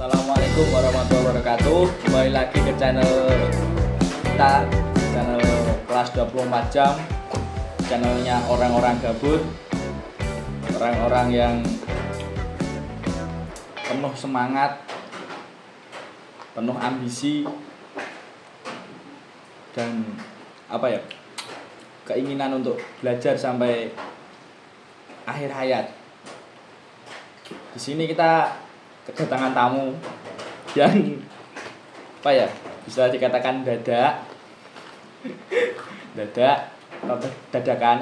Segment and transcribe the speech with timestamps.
[0.00, 1.80] Assalamualaikum warahmatullahi wabarakatuh.
[2.08, 3.36] Kembali lagi ke channel
[4.24, 4.64] kita
[5.12, 5.44] Channel
[5.84, 6.96] kelas 24 jam.
[7.84, 9.44] Channelnya orang-orang gabut
[10.72, 11.56] Orang-orang yang
[13.76, 14.80] Penuh semangat
[16.56, 17.44] Penuh ambisi
[19.76, 20.16] Dan
[20.72, 21.04] Apa ya
[22.08, 23.92] Keinginan untuk belajar sampai
[25.28, 25.92] Akhir hayat.
[27.76, 28.48] Di sini kita
[29.08, 29.94] kedatangan tamu.
[30.76, 31.20] Yang
[32.20, 32.48] apa ya?
[32.84, 34.24] Bisa dikatakan dadak.
[36.16, 36.58] Dadak
[37.04, 37.98] atau dadakan.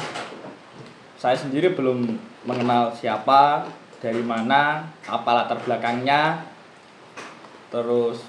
[1.19, 3.67] Saya sendiri belum mengenal siapa
[3.99, 6.47] dari mana apa latar belakangnya.
[7.69, 8.23] Terus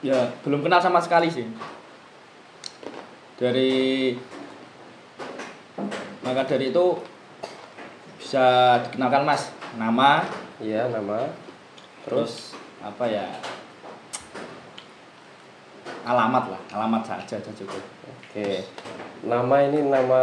[0.00, 1.46] ya belum kenal sama sekali sih.
[3.36, 4.14] Dari
[6.20, 6.86] maka dari itu
[8.20, 9.50] bisa dikenalkan mas.
[9.74, 10.22] Nama.
[10.60, 11.49] Iya, nama.
[12.06, 13.26] Terus apa ya
[16.08, 17.82] alamat lah alamat saja aja cukup
[18.30, 18.62] Oke.
[19.26, 20.22] Nama ini nama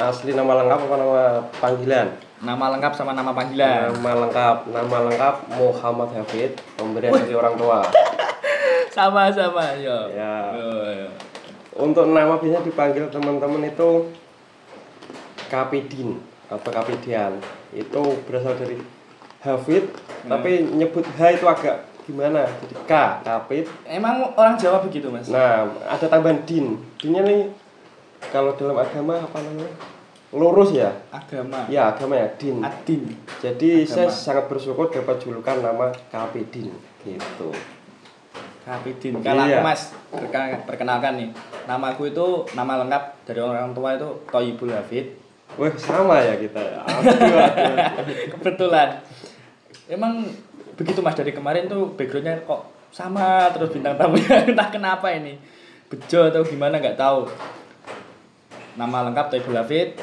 [0.00, 1.22] asli nama lengkap apa nama
[1.60, 2.08] panggilan?
[2.40, 7.84] nama lengkap sama nama panggilan Nama lengkap, nama lengkap Muhammad Hafid, pemberian dari orang tua.
[8.96, 10.56] sama sama yo Ya.
[10.56, 10.68] Yo,
[11.04, 11.08] yo.
[11.76, 14.08] Untuk nama biasanya dipanggil teman-teman itu
[15.52, 16.16] Kapidin
[16.48, 17.36] atau Kapidian.
[17.76, 18.80] Itu berasal dari
[19.46, 19.84] Hafid,
[20.24, 22.42] tapi nyebut H itu agak gimana?
[22.60, 23.64] Jadi K, Kapid.
[23.84, 26.74] emang orang Jawa begitu mas Nah, ada tambahan din.
[26.96, 27.50] Dinnya nih
[28.28, 29.70] kalau dalam agama apa namanya?
[30.28, 30.90] Lurus ya?
[31.08, 32.58] agama Ya, agama ya, din.
[32.60, 34.18] adin Jadi saya Agama.
[34.20, 37.48] sangat bersyukur dapat julukan nama Kapidin gitu.
[38.60, 39.58] Kapidin kalau Iya.
[39.58, 41.30] aku mas perke- perkenalkan nih
[41.64, 45.14] namaku itu nama lengkap dari orang tua itu Toyibul Hafid
[45.54, 46.82] Wah, sama ya kita ya.
[48.34, 48.98] Kebetulan
[49.86, 50.26] emang
[50.76, 55.38] begitu mas dari kemarin tuh backgroundnya kok sama terus bintang tamunya entah kenapa ini.
[55.86, 57.30] Bejo atau gimana nggak tahu.
[58.76, 59.96] Nama lengkap Taibul Hafid.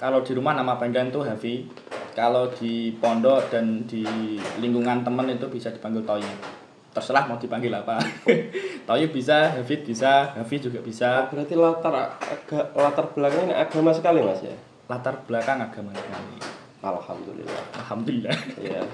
[0.00, 1.68] Kalau di rumah nama panggilan tuh Hafi.
[2.14, 4.06] Kalau di pondok dan di
[4.62, 6.22] lingkungan temen itu bisa dipanggil Toy
[6.94, 7.98] terserah mau dipanggil apa.
[8.86, 11.26] Toy bisa Hafid bisa Hafi juga bisa.
[11.26, 14.54] Berarti latar aga, latar belakangnya agama sekali Mas ya.
[14.84, 17.62] latar belakang agama sekali Alhamdulillah.
[17.74, 18.80] Alhamdulillah Iya.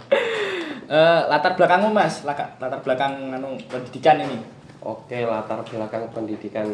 [0.91, 4.43] Eh, latar belakangmu mas latar belakang anu pendidikan ini
[4.83, 6.67] Oke, latar belakang pendidikan.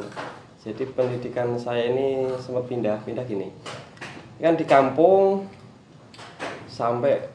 [0.57, 3.53] Jadi pendidikan saya ini sempat pindah-pindah gini.
[4.39, 5.45] Kan di kampung
[6.65, 7.29] sampai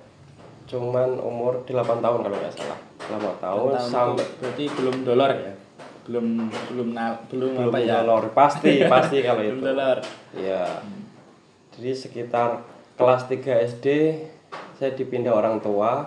[0.66, 2.80] cuman umur 8 tahun kalau nggak salah.
[3.14, 5.54] 8 tahun Tahun sampai berarti belum dolar ya
[6.02, 6.26] belum
[6.74, 8.24] belum na- belum, belum apa ya dolor.
[8.34, 9.66] Pasti, pasti kalau belum itu.
[9.70, 9.98] dolar
[10.34, 10.66] Iya.
[11.78, 12.50] Jadi sekitar
[13.02, 13.86] kelas 3 SD
[14.78, 16.06] saya dipindah orang tua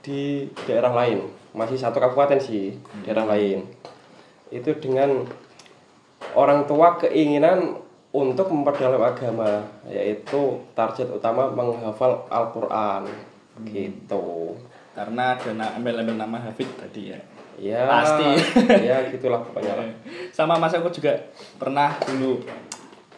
[0.00, 1.28] di daerah lain.
[1.52, 3.68] Masih satu kabupaten sih, daerah lain.
[4.48, 5.28] Itu dengan
[6.32, 7.84] orang tua keinginan
[8.16, 13.04] untuk memperdalam agama, yaitu target utama menghafal Al-Qur'an.
[13.62, 14.58] Gitu.
[14.94, 17.18] karena ada ambil-ambil nama Hafid tadi ya
[17.54, 17.86] Ya.
[17.86, 18.34] Pasti.
[18.82, 19.94] ya gitulah pokoknya
[20.34, 21.14] sama mas aku juga
[21.54, 22.42] pernah dulu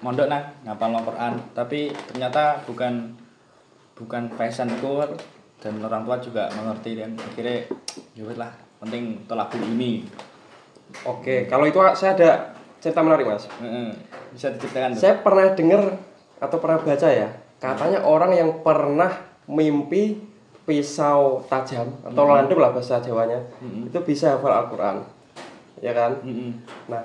[0.07, 3.11] mondok nah ngapal Al-Quran tapi ternyata bukan
[3.99, 5.03] bukan fashionku
[5.59, 7.67] dan orang tua juga mengerti dan akhirnya
[8.15, 10.07] ya lah penting tolak ini
[11.03, 12.31] Oke, kalau itu saya ada
[12.79, 13.51] cerita menarik, Mas.
[14.31, 15.01] Bisa diceritakan tuh?
[15.03, 15.83] Saya pernah dengar
[16.39, 17.29] atau pernah baca ya,
[17.59, 19.11] katanya orang yang pernah
[19.51, 20.21] mimpi
[20.67, 23.87] pisau tajam atau landep lah bahasa Jawanya, Mm-mm.
[23.87, 25.03] itu bisa hafal Al-Qur'an.
[25.79, 26.19] Ya kan?
[26.23, 26.59] Mm-mm.
[26.91, 27.03] Nah,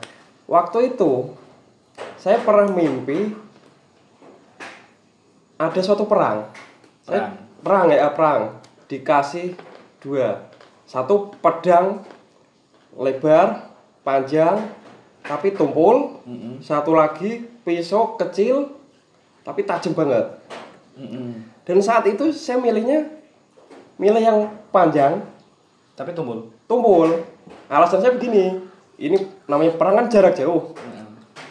[0.50, 1.34] waktu itu
[2.22, 3.34] saya pernah mimpi
[5.58, 6.46] ada suatu perang.
[7.02, 7.34] Saya-
[7.66, 8.62] perang ya, perang.
[8.86, 9.58] Dikasih
[9.98, 10.46] dua.
[10.86, 12.06] Satu pedang
[12.94, 13.74] lebar,
[14.06, 14.70] panjang,
[15.26, 16.22] tapi tumpul.
[16.30, 16.62] Mm-mm.
[16.62, 18.70] Satu lagi pisau kecil
[19.42, 20.38] tapi tajam banget.
[20.98, 21.42] Mm-mm.
[21.66, 23.10] Dan saat itu saya milihnya
[23.98, 24.40] milih yang
[24.70, 25.26] panjang,
[25.98, 27.22] tapi tumpul tumpul.
[27.68, 28.64] Alasan saya begini,
[28.96, 30.72] ini namanya perang kan jarak jauh.
[30.76, 31.01] Heeh.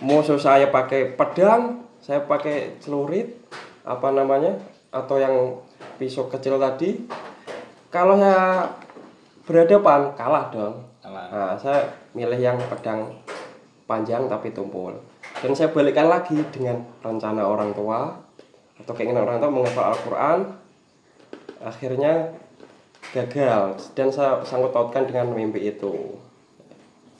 [0.00, 3.36] Musuh saya pakai pedang, saya pakai celurit,
[3.84, 4.56] apa namanya,
[4.88, 5.60] atau yang
[6.00, 7.04] pisau kecil tadi.
[7.92, 8.64] Kalau saya
[9.44, 10.88] berhadapan kalah dong.
[11.04, 11.26] Kalah.
[11.28, 13.20] Nah, saya milih yang pedang
[13.84, 14.96] panjang tapi tumpul.
[15.42, 18.14] Dan saya balikkan lagi dengan rencana orang tua
[18.80, 20.38] atau keinginan orang tua menghafal Al-Quran.
[21.60, 22.32] Akhirnya
[23.12, 26.16] gagal dan saya sangkut pautkan dengan mimpi itu.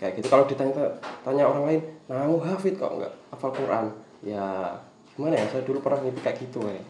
[0.01, 0.73] Kayak gitu kalau ditanya
[1.21, 3.87] tanya orang lain, nah hafid kok nggak hafal Quran?
[4.25, 4.73] Ya
[5.13, 5.45] gimana ya?
[5.53, 6.81] Saya dulu pernah mimpi kayak gitu ya.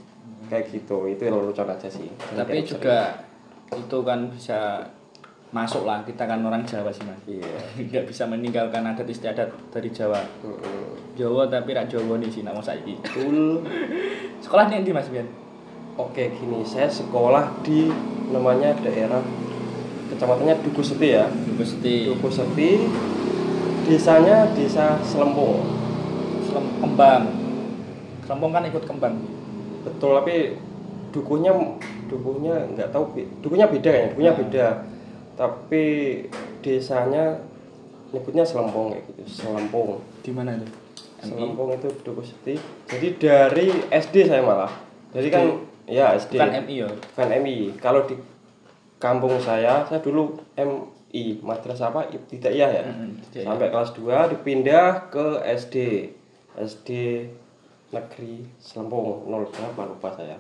[0.47, 1.11] Kayak gitu.
[1.11, 2.07] Itu yang lucu aja sih.
[2.39, 3.27] tapi juga
[3.75, 4.87] itu kan bisa
[5.51, 7.43] masuk lah kita kan orang Jawa sih mas iya
[7.91, 11.19] nggak bisa meninggalkan adat istiadat dari Jawa Mm-mm.
[11.19, 13.67] Jawa tapi rak Jawa nih sih namun saiki betul
[14.39, 15.27] sekolahnya di mas Bian
[15.99, 17.91] oke gini saya sekolah di
[18.31, 19.19] namanya daerah
[20.21, 21.25] kecamatannya Duku Seti ya.
[21.57, 22.85] Gusti Duku Seti.
[23.89, 25.65] Desanya desa Selempung.
[26.45, 27.25] Selem- kembang.
[28.29, 29.17] Selempung kan ikut kembang.
[29.81, 30.61] Betul tapi
[31.09, 31.57] dukunya
[32.05, 34.41] dukunya nggak tahu dukunya beda kayaknya dukunya Hmm.
[34.45, 34.67] beda.
[35.41, 35.85] Tapi
[36.61, 37.41] desanya
[38.13, 40.05] nyebutnya Selempung kayak gitu Selempung.
[40.21, 40.69] Di mana itu?
[41.25, 42.61] Selempung itu Duku Seti.
[42.93, 44.69] Jadi dari SD saya malah.
[45.17, 46.89] Jadi kan ya SD bukan MI ya?
[46.93, 48.21] Bukan MI kalau di
[49.01, 52.07] kampung saya saya dulu MI madrasah apa?
[52.13, 52.83] Tidak iya ya.
[53.33, 53.49] Tidak iya.
[53.49, 56.07] sampai kelas 2 dipindah ke SD
[56.61, 56.89] SD
[57.91, 60.37] negeri Selempung 0 berapa lupa saya.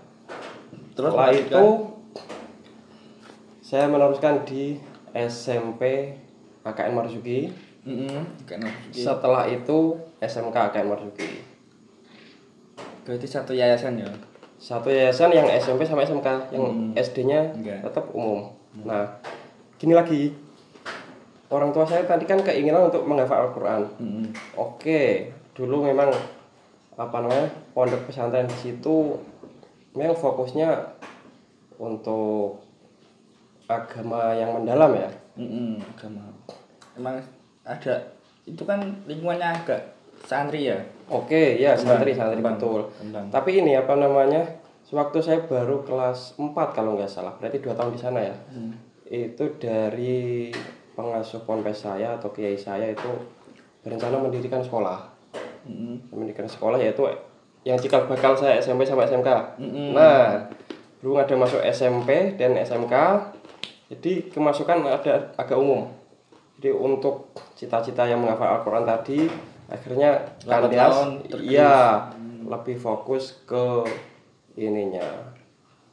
[0.94, 1.64] Terus setelah itu
[3.64, 4.76] saya meneruskan di
[5.16, 6.14] SMP
[6.62, 7.48] AKN Marzuki.
[8.60, 9.00] Marzuki.
[9.00, 11.42] setelah itu SMK AKN Marzuki.
[13.08, 14.29] Berarti satu yayasan ya
[14.60, 16.92] satu yayasan yang SMP sama SMK yang Hmm.
[16.92, 18.52] SD-nya tetap umum.
[18.84, 19.08] Nah
[19.76, 20.36] gini lagi.
[21.48, 23.82] Orang tua saya tadi kan keinginan untuk menghafal Al-Quran.
[23.98, 24.26] Mm-mm.
[24.54, 25.02] oke
[25.50, 26.12] dulu memang
[26.94, 29.18] apa namanya pondok pesantren di situ
[29.90, 30.94] memang fokusnya
[31.74, 32.62] untuk
[33.66, 35.10] agama yang mendalam ya.
[35.34, 36.30] Mm-mm, agama.
[36.94, 37.18] Emang
[37.64, 37.94] ada
[38.46, 39.80] itu kan lingkungannya agak
[40.22, 43.26] santri ya oke ya Kembang, santri santri kembang, betul kembang.
[43.28, 44.42] tapi ini apa namanya
[44.82, 48.72] sewaktu saya baru kelas 4 kalau nggak salah berarti dua tahun di sana ya Hmm.
[49.04, 50.50] itu dari
[50.92, 53.10] pengasuh ponpes saya atau kiai saya itu
[53.80, 55.00] berencana mendirikan sekolah
[55.62, 56.10] Mm-mm.
[56.10, 57.04] mendirikan sekolah yaitu
[57.62, 59.92] yang cikal bakal saya SMP sampai SMK Mm-mm.
[59.92, 60.46] nah
[60.98, 62.92] belum ada masuk SMP dan SMK
[63.88, 65.88] jadi kemasukan ada agak umum
[66.54, 69.26] jadi untuk cita-cita yang menghafal Al-Quran tadi
[69.70, 71.22] akhirnya tergerus.
[71.38, 72.10] iya
[72.44, 73.86] lebih fokus ke
[74.58, 75.30] ininya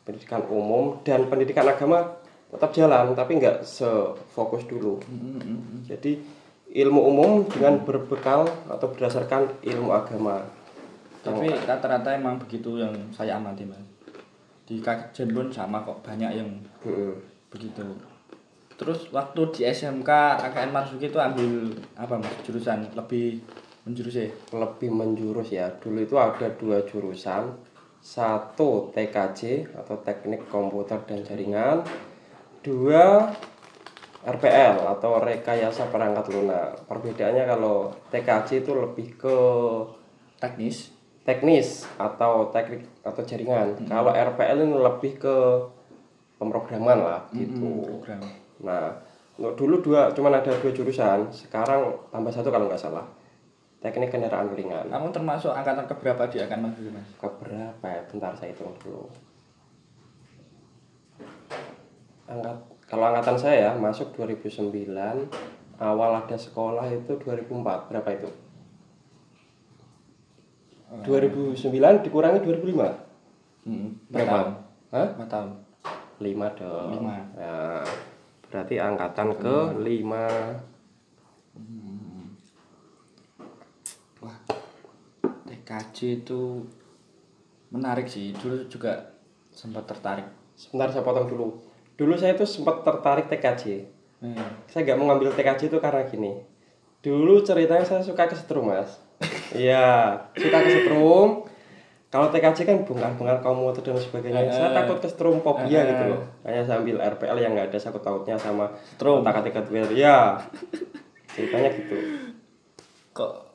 [0.02, 4.98] pendidikan umum dan pendidikan agama tetap jalan tapi nggak sefokus dulu.
[5.84, 6.16] Jadi
[6.74, 10.44] ilmu umum dengan berbekal atau berdasarkan ilmu agama.
[11.24, 13.84] Tapi rata-rata emang begitu yang saya amati mas.
[14.64, 16.50] Di kajian pun sama kok banyak yang
[16.88, 17.20] Mm-mm.
[17.52, 17.84] begitu.
[18.80, 20.08] Terus waktu di SMK
[20.40, 21.68] AKN Marzuki itu ambil
[22.00, 22.88] apa mas jurusan?
[22.96, 23.44] Lebih
[23.88, 24.30] menjurus ya?
[24.52, 25.72] Lebih menjurus ya.
[25.80, 27.56] Dulu itu ada dua jurusan.
[28.04, 31.82] Satu TKJ atau teknik komputer dan jaringan.
[32.62, 33.32] Dua
[34.28, 36.84] RPL atau rekayasa perangkat lunak.
[36.86, 39.38] Perbedaannya kalau TKJ itu lebih ke
[40.44, 40.92] teknis.
[41.28, 43.76] teknis atau teknik atau jaringan.
[43.84, 45.36] Kalau RPL ini lebih ke
[46.40, 47.84] pemrograman lah gitu.
[47.84, 48.24] program
[48.64, 48.96] Nah,
[49.36, 51.28] dulu dua, cuman ada dua jurusan.
[51.36, 53.04] Sekarang tambah satu kalau nggak salah.
[53.78, 54.90] Teknik kendaraan ringan.
[54.90, 58.02] kamu termasuk angkatan keberapa di AKN Marzuki mas Keberapa ya?
[58.10, 59.06] Bentar saya hitung dulu.
[62.26, 62.58] Angkat,
[62.90, 64.74] kalau angkatan saya ya, masuk 2009,
[65.78, 67.88] awal ada sekolah itu 2004.
[67.94, 68.30] Berapa itu?
[71.06, 73.68] 2009 dikurangi 2005.
[73.68, 73.90] Mm-mm.
[74.10, 74.28] Berapa?
[74.28, 74.48] tahun
[74.90, 75.08] Hah?
[75.14, 75.50] Empat tahun
[76.18, 76.90] 5 dong.
[76.98, 77.18] Lima.
[77.38, 77.86] Ya,
[78.50, 80.77] berarti angkatan ke 5.
[85.68, 86.64] TKJ itu
[87.76, 88.32] menarik sih.
[88.32, 89.12] Dulu juga
[89.52, 90.24] sempat tertarik.
[90.56, 91.60] Sebentar saya potong dulu.
[92.00, 93.84] Dulu saya itu sempat tertarik TKJ.
[94.24, 94.48] Hmm.
[94.72, 96.40] Saya nggak mau ngambil TKJ itu karena gini.
[97.04, 98.96] Dulu ceritanya saya suka kesetrum mas.
[99.52, 101.44] Iya, suka kesetrum.
[102.08, 104.48] Kalau TKJ kan bongkar-bongkar komuter dan sebagainya.
[104.48, 106.24] Saya takut kesetrum fobia gitu loh.
[106.48, 109.20] Makanya saya ambil RPL yang nggak ada sakut tautnya sama Setrum.
[109.20, 109.52] kata
[109.92, 110.40] Iya.
[111.36, 111.98] Ceritanya gitu.
[113.12, 113.47] Kok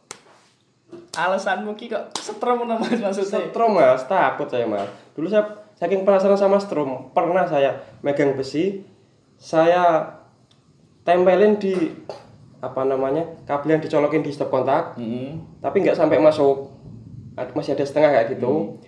[1.13, 3.45] alasanmu ki kok setrum ngono mas maksudnya?
[3.45, 4.89] Setrum mas, takut saya mas.
[5.13, 5.45] Dulu saya
[5.77, 8.87] saking penasaran sama strum, pernah saya megang besi,
[9.37, 10.09] saya
[11.03, 11.75] tempelin di
[12.63, 15.59] apa namanya kabel yang dicolokin di stop kontak, Mm-mm.
[15.59, 16.71] tapi nggak sampai masuk,
[17.35, 18.79] masih ada setengah kayak gitu.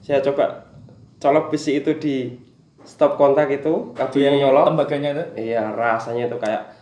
[0.00, 0.72] Saya coba
[1.20, 2.32] colok besi itu di
[2.88, 4.72] stop kontak itu, kabel yang nyolok.
[4.72, 5.24] Tembaganya itu.
[5.52, 6.74] Iya rasanya itu kayak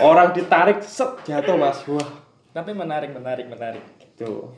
[0.00, 2.08] orang ditarik set jatuh mas, wah
[2.50, 3.99] Tapi menarik, menarik, menarik.
[4.20, 4.52] Gitu.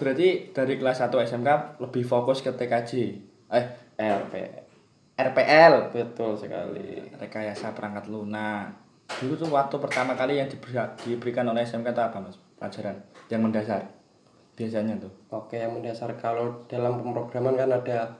[0.00, 2.92] Berarti dari kelas 1 SMK lebih fokus ke TKJ.
[3.52, 3.64] Eh,
[4.00, 4.32] RP,
[5.16, 5.92] RPL.
[5.92, 7.12] betul sekali.
[7.20, 8.72] Rekayasa perangkat lunak.
[9.20, 12.36] Dulu tuh waktu pertama kali yang diberi, diberikan oleh SMK itu apa mas?
[12.56, 12.96] Pelajaran
[13.32, 13.84] yang mendasar.
[14.56, 15.12] Biasanya tuh.
[15.32, 18.16] Oke, yang mendasar kalau dalam pemrograman kan ada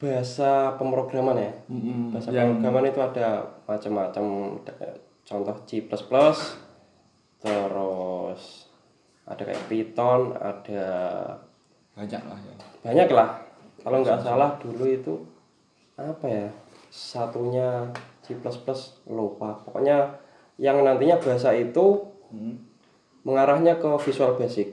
[0.00, 2.08] bahasa pemrograman ya Mm-mm.
[2.16, 4.24] bahasa yang pemrograman itu ada macam-macam
[5.28, 6.56] contoh C++ terus
[9.30, 10.84] ada kayak Python ada
[11.94, 12.54] banyak lah ya.
[12.82, 13.38] Banyak lah.
[13.80, 15.14] Kalau nggak salah dulu itu
[15.94, 16.48] apa ya
[16.90, 17.86] satunya
[18.20, 18.34] C++
[19.06, 19.54] lupa.
[19.62, 20.10] Pokoknya
[20.58, 22.54] yang nantinya bahasa itu Hmm.
[23.26, 24.70] mengarahnya ke Visual Basic.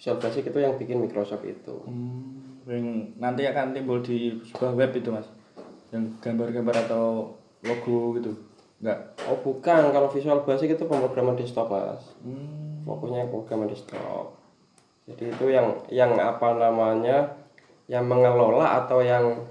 [0.00, 1.84] Visual Basic itu yang bikin Microsoft itu.
[1.84, 5.28] Hmm, yang nanti akan timbul di sebuah web itu mas?
[5.92, 8.32] Yang gambar-gambar atau logo gitu?
[8.80, 9.92] Enggak oh bukan.
[9.92, 12.16] Kalau Visual Basic itu pemrograman desktop mas.
[12.24, 12.69] Hmm.
[12.82, 14.36] Fokusnya pemrograman desktop
[15.10, 17.34] jadi itu yang yang apa namanya
[17.90, 19.42] yang mengelola atau yang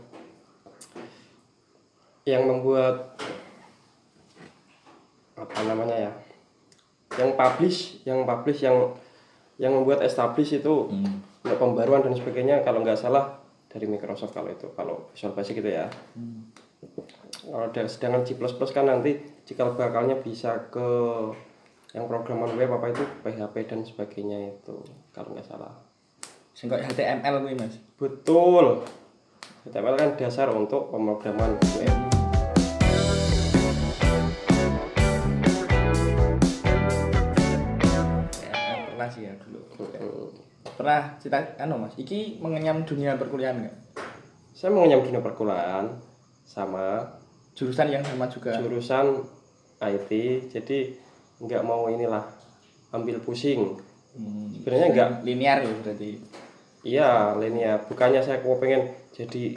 [2.23, 3.17] yang membuat
[5.35, 6.11] apa namanya ya
[7.17, 8.93] yang publish yang publish yang
[9.59, 11.19] yang membuat establish itu Hmm.
[11.43, 15.71] untuk pembaruan dan sebagainya kalau nggak salah dari Microsoft kalau itu kalau Visual Basic gitu
[15.73, 16.47] ya Hmm.
[17.43, 18.39] kalau sedangkan C++
[18.71, 20.87] kan nanti cikal bakalnya bisa ke
[21.89, 24.77] yang programan web apa itu PHP dan sebagainya itu
[25.09, 25.73] kalau nggak salah.
[26.53, 27.81] Kayak HTML kuwi mas.
[27.97, 28.85] Betul.
[29.65, 31.95] HTML kan dasar untuk pemrograman web
[38.85, 39.61] pernah sih ya dulu.
[39.79, 40.29] Hmm.
[40.77, 43.75] pernah cita anu mas iki mengenyam dunia perkuliahan nggak?
[44.53, 45.89] Saya mengenyam dunia perkuliahan
[46.45, 47.17] sama
[47.57, 48.61] jurusan yang sama juga.
[48.61, 49.25] jurusan
[49.81, 50.11] IT
[50.53, 51.08] jadi
[51.39, 52.23] nggak mau inilah
[52.91, 53.79] ambil pusing
[54.09, 54.49] Hmm.
[54.57, 56.09] sebenarnya nggak linear ya berarti
[56.79, 57.83] Iya, linear.
[57.91, 59.51] Bukannya saya kok pengen jadi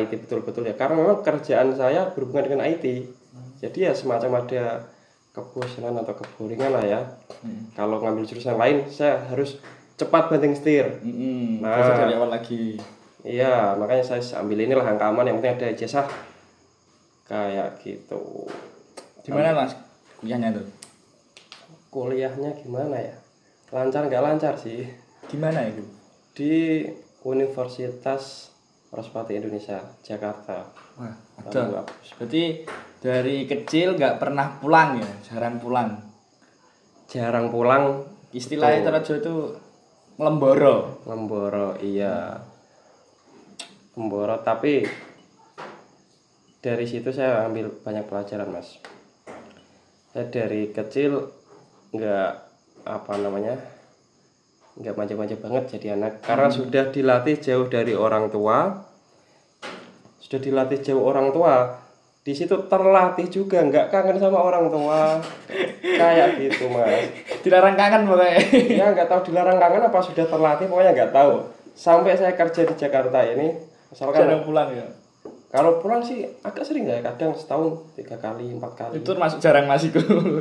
[0.00, 0.72] IT betul-betul ya.
[0.72, 3.12] Karena memang kerjaan saya berhubungan dengan IT.
[3.60, 4.88] Jadi ya semacam ada
[5.36, 7.00] kebosanan atau keboringan lah ya.
[7.44, 7.68] Hmm.
[7.76, 9.60] Kalau ngambil jurusan lain, saya harus
[10.00, 10.96] cepat banting setir.
[11.04, 11.60] Hmm.
[11.60, 11.76] Nah.
[11.76, 12.80] Belajar dari awal lagi
[13.22, 15.28] Iya, makanya saya ambil inilah angka aman.
[15.28, 16.06] Yang penting ada ijazah.
[17.28, 18.48] Kayak gitu.
[19.22, 19.76] gimana mas
[20.18, 20.66] kuliahnya tuh
[21.92, 23.12] Kuliahnya gimana ya?
[23.68, 24.88] Lancar nggak lancar sih.
[25.28, 25.84] gimana itu?
[26.32, 26.82] Di
[27.28, 28.48] Universitas
[28.88, 30.72] Rospati Indonesia, Jakarta.
[30.96, 31.84] wah ada.
[32.16, 32.64] berarti
[33.00, 35.12] dari kecil nggak pernah pulang ya?
[35.28, 36.00] Jarang pulang?
[37.12, 38.08] Jarang pulang.
[38.32, 39.34] Istilahnya Terajo itu
[40.16, 42.40] ngelemboro ngemboro iya.
[43.96, 44.88] Ngemboro tapi
[46.64, 48.80] dari situ saya ambil banyak pelajaran mas.
[50.12, 51.41] Saya dari kecil
[51.92, 52.28] nggak
[52.82, 53.54] apa namanya
[54.80, 56.24] nggak manja-manja banget jadi anak.
[56.24, 58.88] Karena sudah dilatih jauh dari orang tua
[60.18, 61.76] sudah dilatih jauh orang tua
[62.22, 65.20] di situ terlatih juga nggak kangen sama orang tua.
[65.82, 67.12] Kayak gitu mas.
[67.44, 68.40] Dilarang kangen pokoknya
[68.72, 71.44] ya nggak tahu dilarang kangen apa sudah terlatih pokoknya nggak tahu.
[71.76, 73.52] Sampai saya kerja di Jakarta ini
[73.92, 75.01] misalkan jarang pulang ya
[75.52, 77.04] kalau pulang sih agak sering ya.
[77.04, 79.04] Kadang setahun tiga kali empat kali.
[79.04, 79.92] Itu termasuk jarang masih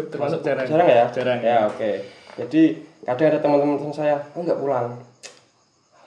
[0.08, 0.64] termasuk jarang.
[0.64, 0.88] jarang.
[0.88, 1.06] Ya?
[1.12, 1.40] Jarang.
[1.44, 1.92] Ya oke.
[2.40, 4.96] Jadi kadang ada teman-teman saya oh nggak pulang.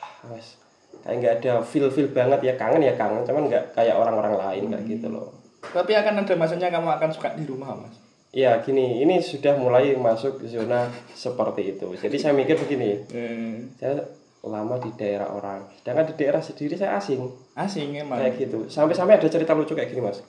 [0.01, 0.57] Alah, wes.
[1.05, 2.57] Kayak nggak ada feel feel banget ya.
[2.57, 5.37] Kangen ya kangen cuman nggak kayak orang-orang lain kayak gitu loh.
[5.61, 8.01] Tapi akan ada masanya kamu akan suka di rumah mas?
[8.33, 9.05] Iya gini.
[9.05, 11.93] Ini sudah mulai masuk zona seperti itu.
[11.93, 13.05] Jadi saya mikir begini.
[13.13, 14.01] Eh, saya
[14.45, 15.65] lama di daerah orang.
[15.81, 17.25] Sedangkan di daerah sendiri saya asing.
[17.57, 18.21] Asing emang.
[18.21, 18.59] Kayak gitu.
[18.69, 20.21] Sampai-sampai ada cerita lucu kayak gini mas.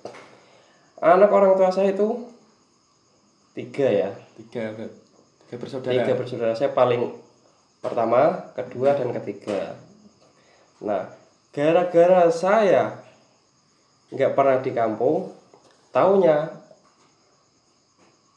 [1.04, 2.24] Anak orang tua saya itu
[3.52, 4.10] tiga ya.
[4.40, 4.72] Tiga
[5.46, 5.94] tiga bersaudara.
[5.94, 6.54] Tiga bersaudara.
[6.56, 7.12] Saya paling
[7.84, 9.76] pertama kedua dan ketiga.
[10.80, 11.12] Nah
[11.56, 13.06] gara-gara saya
[14.12, 15.32] nggak pernah di kampung
[15.96, 16.52] taunya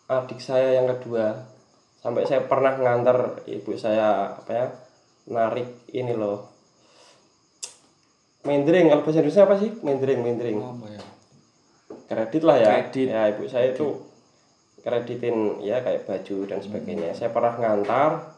[0.08, 1.44] adik saya yang kedua
[2.00, 4.66] sampai saya pernah nganter ibu saya apa ya
[5.28, 6.49] narik ini loh.
[8.49, 9.70] Mendring kalau bahasa Indonesia apa sih?
[9.85, 11.02] Mendring mendring apa ya?
[12.08, 12.70] Kredit lah ya.
[12.80, 13.06] Kredit.
[13.12, 14.08] ya ibu saya itu
[14.80, 17.12] kreditin ya kayak baju dan sebagainya.
[17.12, 18.32] Saya pernah ngantar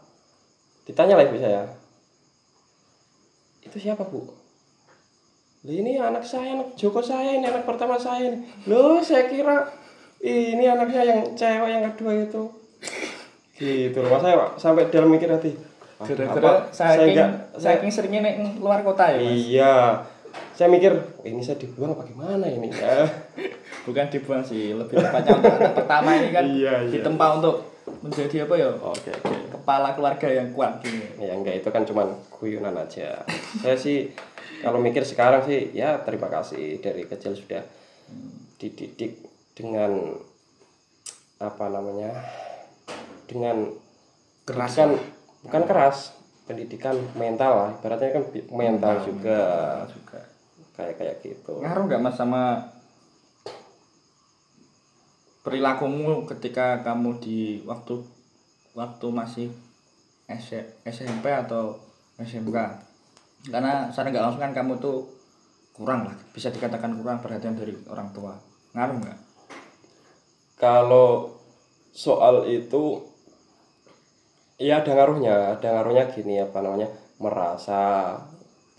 [0.85, 1.63] ditanya lah ibu saya.
[3.63, 4.27] Itu siapa bu?
[5.61, 8.39] Lah ini anak saya anak Joko saya ini anak pertama saya ini.
[8.67, 9.69] Loh saya kira
[10.25, 12.43] ini anaknya yang cewek yang kedua itu.
[13.61, 15.70] Gitu loh saya sampai dalam mikir hati "Ah,
[16.01, 19.37] gara-gara saking saya saking seringnya nek luar kota ya mas?
[19.37, 19.75] Iya.
[20.55, 23.05] Saya mikir "Oh, ini saya dibuang apa gimana ini ya?
[23.89, 26.93] Bukan dibuang sih lebih tepatnya untuk anak pertama ini kan Iya, iya.
[27.01, 27.57] ditempa untuk
[28.01, 28.69] menjadi apa ya?
[28.79, 29.37] Oke oke.
[29.51, 33.21] Kepala keluarga yang kuat gitu ya enggak itu kan cuman guyonan aja.
[33.61, 34.13] Saya sih
[34.61, 37.61] kalau mikir sekarang sih ya terima kasih dari kecil sudah
[38.57, 39.21] dididik
[39.53, 40.17] dengan
[41.41, 42.13] apa namanya?
[43.29, 43.69] Dengan
[44.45, 44.75] Keras.
[44.77, 47.71] pendidikan bukan keras pendidikan mental lah.
[47.79, 49.41] Ibaratnya kan bi- mental juga.
[49.87, 50.21] juga.
[50.75, 51.63] Kayak kayak gitu.
[51.63, 52.71] Ngaruh nggak mas sama
[55.41, 58.05] perilakumu ketika kamu di waktu
[58.77, 59.49] waktu masih
[60.85, 61.81] SMP atau
[62.21, 62.57] SMK
[63.49, 65.09] karena secara nggak langsung kan kamu tuh
[65.73, 66.17] kurang lah.
[66.37, 68.37] Bisa dikatakan kurang perhatian dari orang tua.
[68.77, 69.19] Ngaruh nggak?
[70.61, 71.41] Kalau
[71.91, 73.10] soal itu
[74.61, 78.13] ya ada ngaruhnya ada ngaruhnya gini apa namanya merasa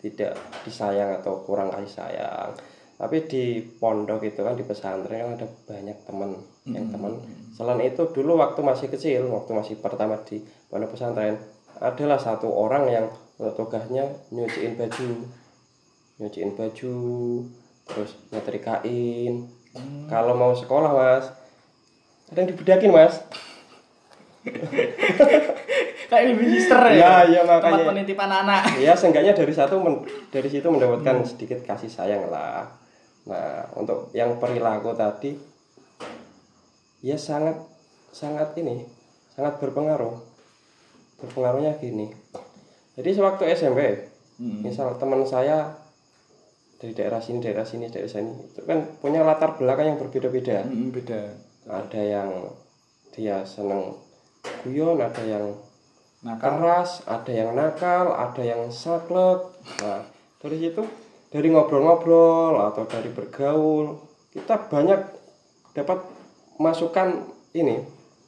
[0.01, 2.53] tidak disayang atau kurang kasih sayang.
[3.01, 6.37] Tapi di pondok itu kan di pesantren kan ada banyak teman.
[6.69, 7.13] Yang teman
[7.57, 11.41] selain itu dulu waktu masih kecil waktu masih pertama di pondok pesantren
[11.81, 13.05] adalah satu orang yang
[13.57, 15.25] tugasnya nyuciin baju.
[16.21, 16.95] Nyuciin baju
[17.89, 19.49] terus nyetrikain.
[20.05, 21.25] Kalau mau sekolah mas
[22.31, 23.19] ada yang dibedakin mas
[26.09, 27.23] kayak di minister ya?
[27.25, 27.85] Ya tempat makanya.
[27.93, 32.65] Penitipan anak ya seenggaknya dari satu men- dari situ mendapatkan sedikit kasih sayang lah.
[33.29, 35.37] Nah untuk yang perilaku tadi
[37.01, 37.57] ya sangat
[38.11, 38.85] sangat ini
[39.31, 40.17] sangat berpengaruh.
[41.21, 42.09] Berpengaruhnya gini.
[42.97, 44.09] Jadi sewaktu SMP
[44.41, 44.65] Hmm.
[44.65, 45.69] misal teman saya
[46.81, 50.65] dari daerah sini daerah sini daerah sini itu kan punya latar belakang yang berbeda-beda.
[50.65, 51.29] Mm, beda.
[51.69, 52.29] Ada yang
[53.13, 53.93] dia seneng
[54.63, 55.57] guyon ada yang
[56.21, 56.61] nakal.
[56.61, 59.41] keras, ada yang nakal, ada yang saklek.
[59.81, 60.05] Nah,
[60.41, 60.83] dari situ
[61.31, 64.03] dari ngobrol-ngobrol atau dari bergaul,
[64.35, 64.99] kita banyak
[65.71, 66.03] dapat
[66.59, 67.23] masukan
[67.55, 67.79] ini,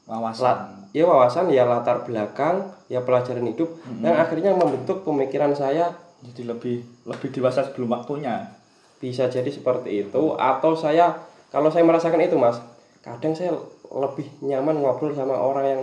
[0.08, 0.44] wawasan.
[0.44, 0.60] Lat,
[0.96, 5.92] ya wawasan, ya latar belakang, ya pelajaran hidup yang akhirnya membentuk pemikiran saya.
[6.24, 8.56] Jadi lebih lebih dewasa sebelum waktunya.
[9.04, 11.20] Bisa jadi seperti itu atau saya
[11.52, 12.64] kalau saya merasakan itu mas
[13.04, 13.52] kadang saya
[13.92, 15.82] lebih nyaman ngobrol sama orang yang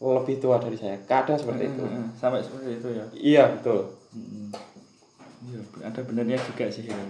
[0.00, 3.80] lebih tua dari saya kadang seperti itu Mm, sampai seperti itu ya iya betul
[4.10, 4.50] Mm.
[5.40, 6.92] Iya, ada benernya juga sih itu.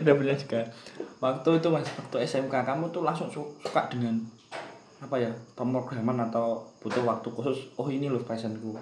[0.00, 0.60] ada benernya juga.
[1.18, 4.18] Waktu itu mas, waktu SMK kamu tuh langsung su- suka dengan
[4.98, 7.70] apa ya pemrograman atau butuh waktu khusus.
[7.76, 8.74] Oh ini loh passionku.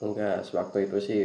[0.00, 1.20] Enggak, sewaktu itu sih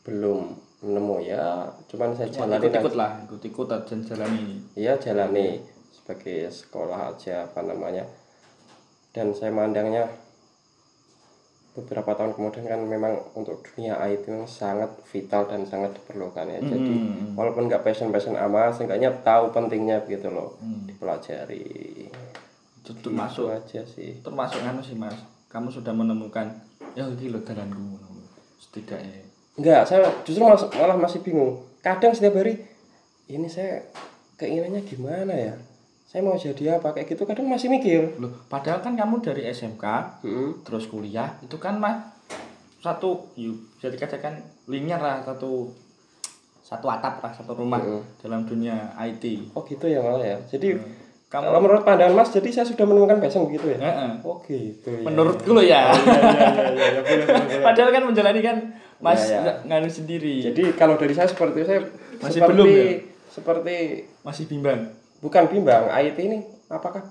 [0.00, 1.68] belum nemu ya.
[1.86, 4.44] Cuman saya Cuma jalani ikut-ikut lah, ikut-ikut dan jalani.
[4.74, 5.60] Iya, jalani
[5.92, 8.04] sebagai sekolah aja apa namanya.
[9.10, 10.06] Dan saya mandangnya
[11.70, 16.58] beberapa tahun kemudian kan memang untuk dunia IT memang sangat vital dan sangat diperlukan ya.
[16.60, 17.34] Jadi Hmm.
[17.34, 20.58] walaupun nggak passion-passion amat, seenggaknya tahu pentingnya begitu loh.
[20.58, 20.82] Hmm.
[20.84, 22.10] Dipelajari.
[22.76, 24.18] Itu termasuk Itu aja sih.
[24.20, 25.14] termasuk anu sih mas.
[25.46, 26.46] Kamu sudah menemukan
[26.92, 27.98] ya ini loh jalanku
[28.60, 29.26] setidaknya.
[29.54, 31.62] Enggak, saya justru mas- malah masih bingung.
[31.80, 32.66] Kadang setiap hari
[33.26, 33.82] ini saya
[34.36, 35.54] keinginannya gimana ya?
[36.10, 38.18] Saya mau jadi apa kayak gitu kadang masih mikir.
[38.18, 39.84] Loh, padahal kan kamu dari SMK
[40.20, 40.58] Hmm.
[40.60, 42.02] terus kuliah itu kan mah
[42.76, 44.34] satu yuk bisa dikatakan
[44.66, 45.70] linear lah satu
[46.60, 48.02] satu atap lah satu rumah Mm.
[48.18, 50.38] dalam dunia IT Oh gitu ya malah ya.
[50.44, 50.74] Jadi
[51.28, 53.78] kamu kalau menurut pandangan Mas, jadi saya sudah menemukan passion begitu ya?
[53.78, 54.10] Heeh.
[54.24, 55.02] Oh gitu ya.
[55.04, 58.56] menurutku lo ya Iya, iya, iya, padahal kan menjalani kan
[58.98, 59.40] mas Ya, ya.
[59.40, 61.86] nggak nganu sendiri Jadi kalau dari saya seperti saya
[62.18, 62.82] Masih seperti, belum ya?
[63.30, 63.76] Seperti
[64.20, 64.80] masih bimbang
[65.20, 67.04] bukan bimbang IT ini apakah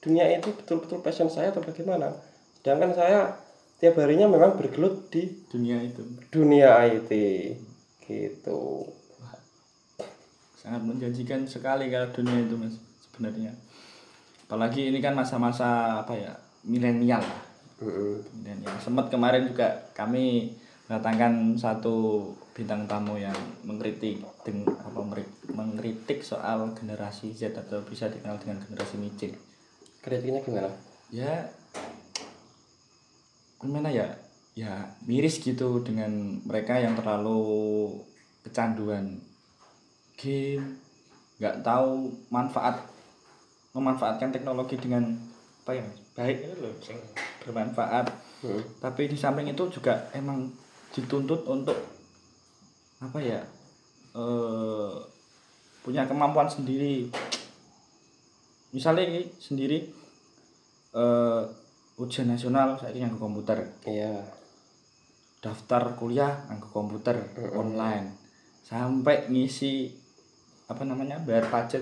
[0.00, 2.12] dunia itu betul-betul passion saya atau bagaimana?
[2.60, 3.36] Sedangkan saya
[3.80, 6.04] tiap harinya memang bergelut di dunia itu.
[6.32, 7.12] dunia IT
[8.04, 8.86] gitu.
[10.60, 12.76] sangat menjanjikan sekali kalau dunia itu mas
[13.08, 13.56] sebenarnya.
[14.44, 16.36] Apalagi ini kan masa-masa apa ya
[16.68, 17.24] milenial.
[17.24, 17.50] Lah
[18.44, 20.52] dan yang sempat kemarin juga kami
[20.84, 25.00] mendatangkan satu bintang tamu yang mengkritik dengan apa
[25.54, 29.32] mengkritik soal generasi Z atau bisa dikenal dengan generasi micin
[30.00, 30.70] Kritiknya gimana?
[31.12, 31.52] ya
[33.60, 34.08] gimana ya?
[34.56, 37.92] Ya miris gitu dengan mereka yang terlalu
[38.42, 39.20] kecanduan.
[40.16, 40.80] Game
[41.40, 42.84] nggak tahu manfaat
[43.72, 45.16] memanfaatkan teknologi dengan
[45.64, 45.86] apa ya
[46.16, 46.36] baik.
[46.60, 46.74] Loh
[47.44, 48.08] bermanfaat.
[48.40, 48.56] Hmm.
[48.80, 50.48] tapi di samping itu juga emang
[50.96, 51.76] dituntut untuk
[53.00, 53.40] apa ya
[54.12, 54.92] eh
[55.80, 57.08] punya kemampuan sendiri.
[58.70, 59.88] Misalnya ini sendiri
[60.94, 61.42] eh
[61.96, 63.64] ujian nasional saya yang komputer.
[63.88, 64.40] Iya.
[65.40, 67.16] daftar kuliah nganggo komputer
[67.56, 68.12] online.
[68.60, 69.88] Sampai ngisi
[70.68, 71.80] apa namanya bayar pajak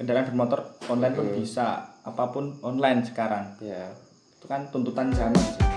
[0.00, 1.92] kendaraan bermotor online pun bisa.
[2.08, 3.60] Apa pun online sekarang.
[3.60, 3.92] Iya.
[4.40, 5.75] itu kan tuntutan zaman sih.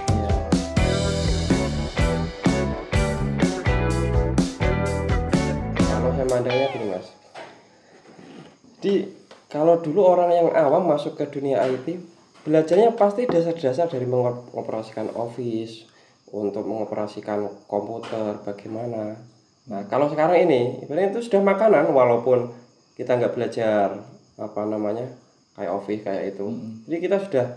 [6.39, 7.07] Mandangnya gini mas.
[8.79, 8.93] Di
[9.51, 11.99] kalau dulu orang yang awam masuk ke dunia IT
[12.47, 15.83] belajarnya pasti dasar-dasar dari mengoperasikan office
[16.31, 19.19] untuk mengoperasikan komputer bagaimana
[19.69, 22.49] Nah, kalau sekarang ini, ibaratnya itu sudah makanan walaupun
[22.97, 24.01] kita nggak belajar
[24.41, 25.13] apa namanya
[25.53, 26.45] kayak office kayak itu.
[26.89, 27.47] Jadi kita sudah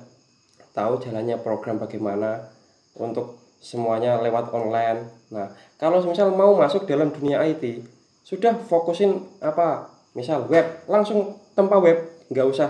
[0.77, 2.53] tahu jalannya program bagaimana
[3.01, 5.09] untuk semuanya lewat online.
[5.33, 7.81] Nah, kalau misal mau masuk dalam dunia IT,
[8.23, 9.91] sudah fokusin apa?
[10.13, 12.69] Misal web, langsung tempa web, nggak usah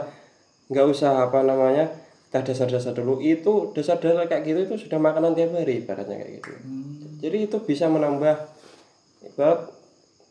[0.71, 1.91] nggak usah apa namanya
[2.31, 3.21] kita dasar-dasar dulu.
[3.21, 6.51] Itu dasar-dasar kayak gitu itu sudah makanan tiap hari ibaratnya kayak gitu.
[7.23, 8.35] Jadi itu bisa menambah
[9.33, 9.69] ibarat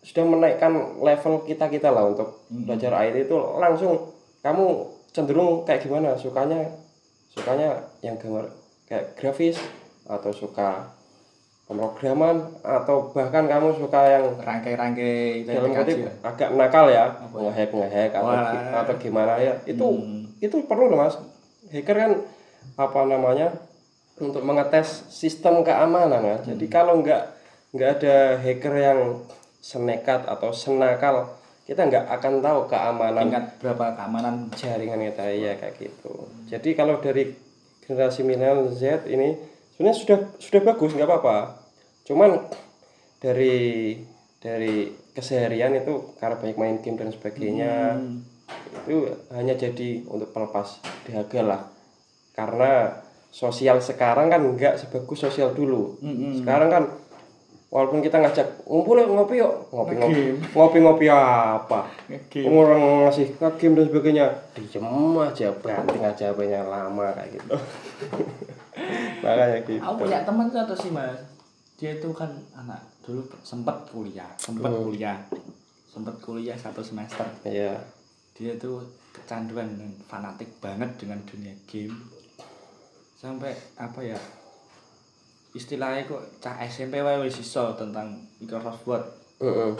[0.01, 3.37] sudah menaikkan level kita kita lah untuk belajar IT itu.
[3.37, 4.09] Langsung
[4.41, 4.65] kamu
[5.13, 6.17] cenderung kayak gimana?
[6.17, 6.73] Sukanya
[7.29, 8.49] sukanya yang gambar
[8.89, 9.61] kayak grafis
[10.09, 10.89] atau suka
[11.71, 16.15] pemrograman atau bahkan kamu suka yang rangkai-rangkai dalam kutip lah.
[16.27, 18.83] agak nakal ya ngehack ngehack atau Wah.
[18.83, 20.27] atau gimana ya itu Hmm.
[20.37, 21.15] itu perlu loh mas
[21.71, 22.11] hacker kan
[22.75, 23.55] apa namanya
[24.19, 26.73] untuk mengetes sistem keamanan ya jadi Hmm.
[26.73, 27.23] kalau nggak
[27.71, 28.99] nggak ada hacker yang
[29.57, 31.23] senekat atau senakal
[31.63, 36.99] kita nggak akan tahu keamanan tingkat berapa keamanan jaringan kita ya kayak gitu jadi kalau
[36.99, 37.31] dari
[37.87, 39.39] generasi milenial Z ini
[39.71, 41.60] sebenarnya sudah sudah bagus nggak apa-apa
[42.11, 42.43] cuman
[43.23, 43.95] dari
[44.43, 48.25] dari keseharian itu karena banyak main game dan sebagainya Hmm.
[48.83, 51.61] itu hanya jadi untuk pelepas dahaga lah.
[52.35, 52.99] Karena
[53.31, 55.95] sosial sekarang kan nggak sebagus sosial dulu.
[56.03, 56.43] Mm-mm.
[56.43, 56.83] sekarang kan
[57.71, 59.71] walaupun kita ngajak ngumpul yuk ngopi yuk.
[59.71, 60.21] Ngopi ngopi.
[60.51, 61.87] Ngopi ngopi apa?
[62.27, 62.51] Game.
[62.51, 66.27] orang ngasih game dan sebagainya diem aja banting aja
[66.67, 67.55] lama kayak gitu.
[69.23, 69.79] Makanya gitu.
[69.79, 71.30] Aku punya teman satu sih mas
[71.81, 74.85] Dia itu kan anak dulu sempat kuliah Sempat Hmm.
[74.85, 75.17] kuliah.
[75.89, 77.25] Sempat kuliah satu semester.
[77.41, 77.73] Iya.
[78.37, 81.97] Dia tuh kecanduan dan fanatik banget dengan dunia game.
[83.17, 84.19] Sampai apa ya
[85.51, 89.03] Istilahnya kok cah SMP wae wis iso tentang Microsoft Word.
[89.41, 89.73] Heeh.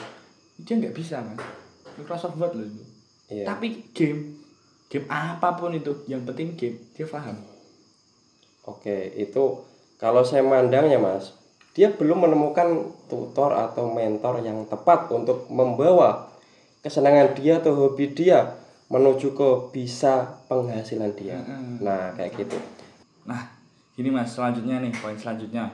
[0.60, 1.40] Dia nggak bisa mas.
[1.96, 2.84] Microsoft Word loh itu.
[3.32, 3.46] Iya.
[3.46, 4.42] Tapi game
[4.92, 7.40] Game apa pun itu Yang penting game Dia paham.
[8.68, 9.64] Oke, itu
[9.96, 11.34] kalau saya mandangnya Mas,
[11.72, 16.28] dia belum menemukan tutor atau mentor yang tepat untuk membawa
[16.84, 18.60] kesenangan dia atau hobi dia
[18.92, 21.40] menuju ke bisa penghasilan dia.
[21.40, 21.80] Mm-mm.
[21.80, 22.60] Nah, kayak gitu.
[23.24, 23.48] Nah,
[23.96, 25.72] gini mas, selanjutnya nih, poin selanjutnya.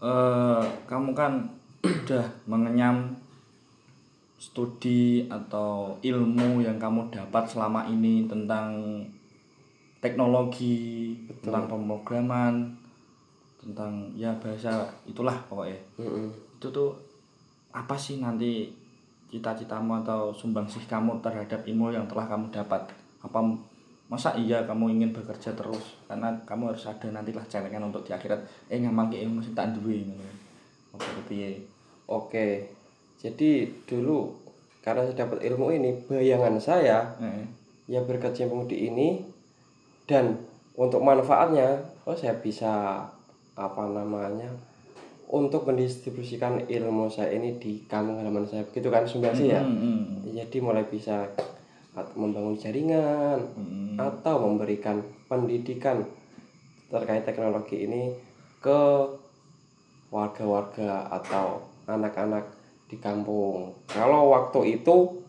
[0.00, 1.44] eh kamu kan
[1.84, 3.12] udah mengenyam
[4.40, 9.04] studi atau ilmu yang kamu dapat selama ini tentang
[10.00, 12.79] teknologi, tentang pemrograman,
[13.60, 15.76] tentang ya bahasa itulah pokoknya.
[16.00, 16.32] Mm-mm.
[16.56, 16.96] Itu tuh
[17.70, 18.72] apa sih nanti
[19.30, 22.88] cita-citamu atau sumbangsih kamu terhadap ilmu yang telah kamu dapat?
[23.20, 23.38] Apa
[24.10, 28.42] masa iya kamu ingin bekerja terus karena kamu harus ada nantilah celengan untuk di akhirat
[28.66, 30.26] eh ngamal ke ilmu sing tak duwe ngono.
[30.96, 31.62] Apa piye?
[32.10, 32.74] Oke.
[33.20, 34.34] Jadi dulu
[34.80, 37.44] karena saya dapat ilmu ini, bayangan saya Heeh.
[37.84, 39.20] ya berkecimpung di ini
[40.08, 40.40] dan
[40.74, 43.04] untuk manfaatnya oh saya bisa
[43.60, 44.48] apa namanya
[45.30, 48.66] untuk mendistribusikan ilmu saya ini di kampung halaman saya.
[48.66, 49.62] Begitu kan sumbangsi ya?
[49.62, 49.78] Hmm,
[50.26, 51.30] hmm, jadi mulai bisa
[52.18, 53.94] membangun jaringan hmm.
[54.00, 54.98] atau memberikan
[55.30, 56.02] pendidikan
[56.90, 58.10] terkait teknologi ini
[58.58, 58.80] ke
[60.10, 62.50] warga-warga atau anak-anak
[62.90, 63.70] di kampung.
[63.86, 65.22] Kalau waktu itu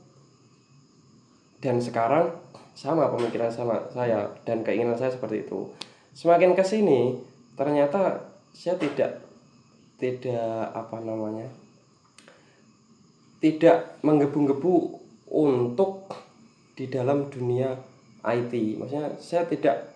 [1.62, 2.34] dan sekarang
[2.74, 5.70] sama pemikiran sama saya dan keinginan saya seperti itu.
[6.18, 7.22] Semakin ke sini
[7.56, 9.24] ternyata saya tidak
[10.02, 11.48] tidak apa namanya
[13.42, 16.10] tidak menggebu-gebu untuk
[16.78, 17.78] di dalam dunia
[18.22, 19.92] IT maksudnya saya tidak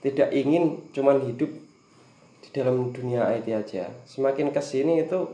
[0.00, 1.52] tidak ingin cuman hidup
[2.40, 3.92] di dalam dunia IT aja.
[4.08, 5.28] Semakin ke sini itu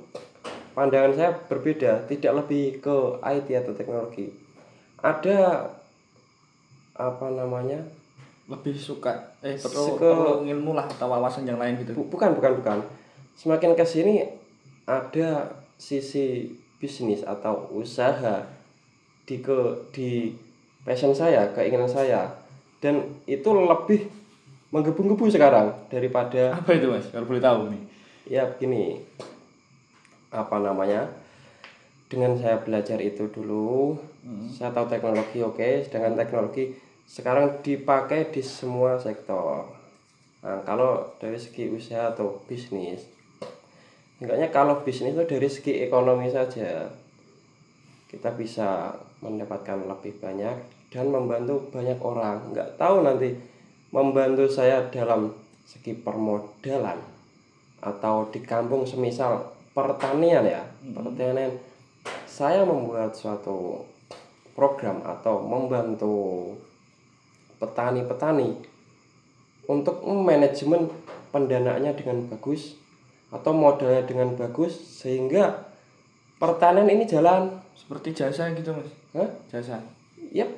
[0.75, 4.35] pandangan saya berbeda tidak lebih ke IT atau teknologi.
[5.01, 5.71] Ada
[6.97, 7.87] apa namanya
[8.47, 11.95] Lebih suka eh perlu, Suka- perlu ilmu lah atau wawasan yang lain gitu.
[11.95, 12.79] Bu- bukan bukan bukan
[13.35, 14.23] semakin ke sini
[14.85, 18.47] ada sisi bisnis atau usaha
[19.25, 19.59] di ke
[19.91, 20.31] di
[20.83, 22.31] passion saya keinginan saya
[22.79, 24.07] dan itu lebih
[24.69, 27.11] menggebu-gebu sekarang daripada Apa itu mas?
[27.11, 27.83] Kalau boleh tahu nih.
[28.29, 29.03] ya begini
[30.29, 31.07] apa namanya
[32.07, 33.99] dengan saya belajar itu dulu
[34.49, 36.75] saya tahu teknologi oke sedangkan teknologi
[37.07, 39.71] sekarang dipakai di semua sektor.
[40.43, 43.17] Nah, kalau dari segi usaha atau bisnis
[44.17, 46.89] enggaknya kalau bisnis itu dari segi ekonomi saja.
[48.07, 50.57] Kita bisa mendapatkan lebih banyak
[50.89, 52.55] dan membantu banyak orang.
[52.55, 53.37] Nggak tahu nanti
[53.93, 55.35] membantu saya dalam
[55.67, 56.97] segi permodalan
[57.83, 60.63] atau di kampung semisal pertanian ya.
[60.81, 61.53] Pertanian.
[62.25, 63.85] Saya membuat suatu
[64.55, 66.55] program atau membantu
[67.59, 68.57] petani-petani
[69.67, 70.89] untuk manajemen
[71.35, 72.79] pendanaannya dengan bagus
[73.35, 75.67] atau modalnya dengan bagus sehingga
[76.39, 78.89] pertanian ini jalan Seperti jasa gitu, Mas.
[79.13, 79.29] Hah?
[79.53, 79.77] Jasa.
[80.33, 80.49] ya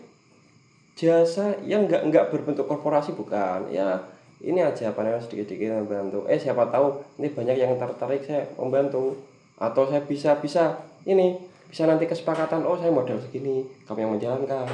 [0.98, 4.02] jasa yang nggak nggak berbentuk korporasi bukan ya
[4.42, 9.14] ini aja apa namanya sedikit-sedikit membantu eh siapa tahu ini banyak yang tertarik saya membantu
[9.58, 10.74] atau saya bisa bisa
[11.06, 11.38] ini
[11.70, 14.66] bisa nanti kesepakatan oh saya modal segini kamu yang menjalankan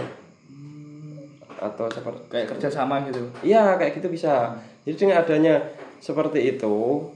[1.59, 3.23] atau seperti Kayak kerja sama gitu.
[3.41, 4.57] Iya kayak gitu bisa.
[4.85, 5.55] Jadi dengan adanya
[5.99, 7.07] seperti itu,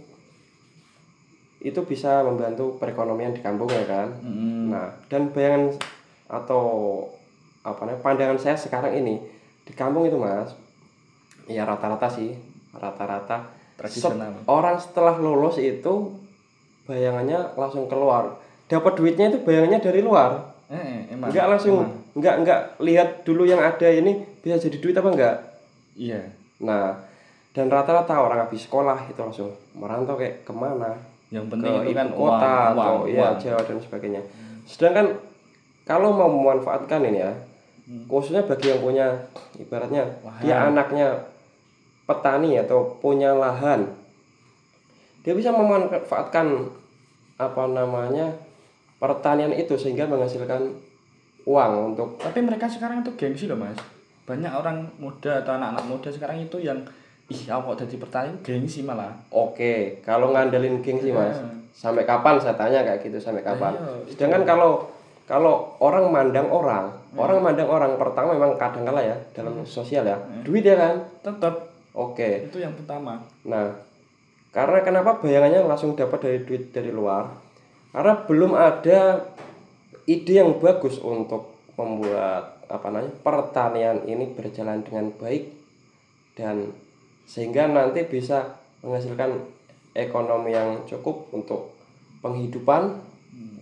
[1.59, 4.09] itu bisa membantu perekonomian di kampung ya kan.
[4.23, 4.71] Mm.
[4.71, 5.75] Nah dan bayangan
[6.31, 6.63] atau
[7.67, 9.19] apa namanya pandangan saya sekarang ini
[9.67, 10.55] di kampung itu mas,
[11.51, 12.33] ya rata-rata sih
[12.73, 14.33] rata-rata Tradisional.
[14.33, 16.15] se- orang setelah lulus itu
[16.87, 18.39] bayangannya langsung keluar.
[18.69, 20.55] Dapat duitnya itu bayangannya dari luar.
[20.69, 21.33] Eh, emang.
[21.33, 22.08] Enggak langsung, Emang.
[22.19, 25.37] Enggak enggak lihat dulu yang ada ini bisa jadi duit apa enggak.
[25.95, 26.23] Iya.
[26.63, 26.99] Nah,
[27.55, 30.99] dan rata-rata orang habis sekolah itu langsung merantau kayak ke mana?
[31.31, 33.35] Yang Ke penting itu ibu kan kota uang, atau uang, ya uang.
[33.39, 34.23] Jawa dan sebagainya.
[34.67, 35.07] Sedangkan
[35.87, 37.33] kalau mau memanfaatkan ini ya,
[38.11, 39.07] khususnya bagi yang punya
[39.57, 40.43] ibaratnya Lahan.
[40.45, 41.07] dia anaknya
[42.05, 43.89] petani atau punya lahan,
[45.25, 46.69] dia bisa memanfaatkan
[47.39, 48.35] apa namanya
[48.99, 50.75] pertanian itu sehingga menghasilkan
[51.49, 53.79] uang untuk Tapi mereka sekarang itu gengsi loh mas.
[54.23, 56.77] Banyak orang muda atau anak-anak muda sekarang itu yang
[57.27, 59.13] ih aku kok jadi petani gengsi malah.
[59.29, 61.49] Oke, kalau ngandelin gengsi mas, Iya.
[61.73, 63.73] sampai kapan saya tanya kayak gitu sampai kapan?
[63.73, 64.85] Iya, Sedangkan kalau
[65.25, 67.21] kalau orang mandang orang, Hmm.
[67.21, 70.95] orang mandang orang pertama memang kadang kala ya dalam sosial ya, duit ya kan?
[71.21, 73.21] Tetap Oke, itu yang pertama.
[73.43, 73.73] nah
[74.49, 77.29] karena kenapa bayangannya langsung dapat dari duit dari luar?
[77.91, 79.21] Karena belum ada
[80.09, 85.53] ide yang bagus untuk membuat apa namanya pertanian ini berjalan dengan baik
[86.33, 86.73] dan
[87.29, 89.37] sehingga nanti bisa menghasilkan
[89.93, 91.77] ekonomi yang cukup untuk
[92.25, 93.05] penghidupan.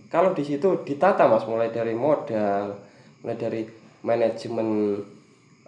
[0.07, 2.79] Kalau di situ ditata mas mulai dari modal
[3.19, 3.61] mulai dari
[4.07, 4.95] manajemen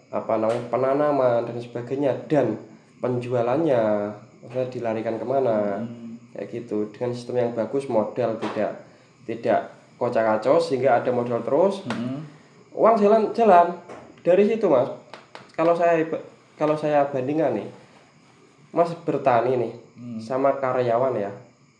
[0.09, 2.55] apa namanya penanaman dan sebagainya dan
[3.03, 5.83] penjualannya maksudnya dilarikan ke mana.
[6.31, 8.79] Kayak gitu dengan sistem yang bagus modal tidak
[9.27, 11.83] tidak kocak kacau sehingga ada modal terus.
[11.85, 12.23] Mm-mm.
[12.71, 13.75] uang jalan jalan.
[14.19, 14.87] Dari situ mas.
[15.53, 15.99] Kalau saya
[16.55, 17.67] kalau saya bandingkan nih
[18.69, 19.73] mas bertani nih
[20.17, 21.31] sama karyawan ya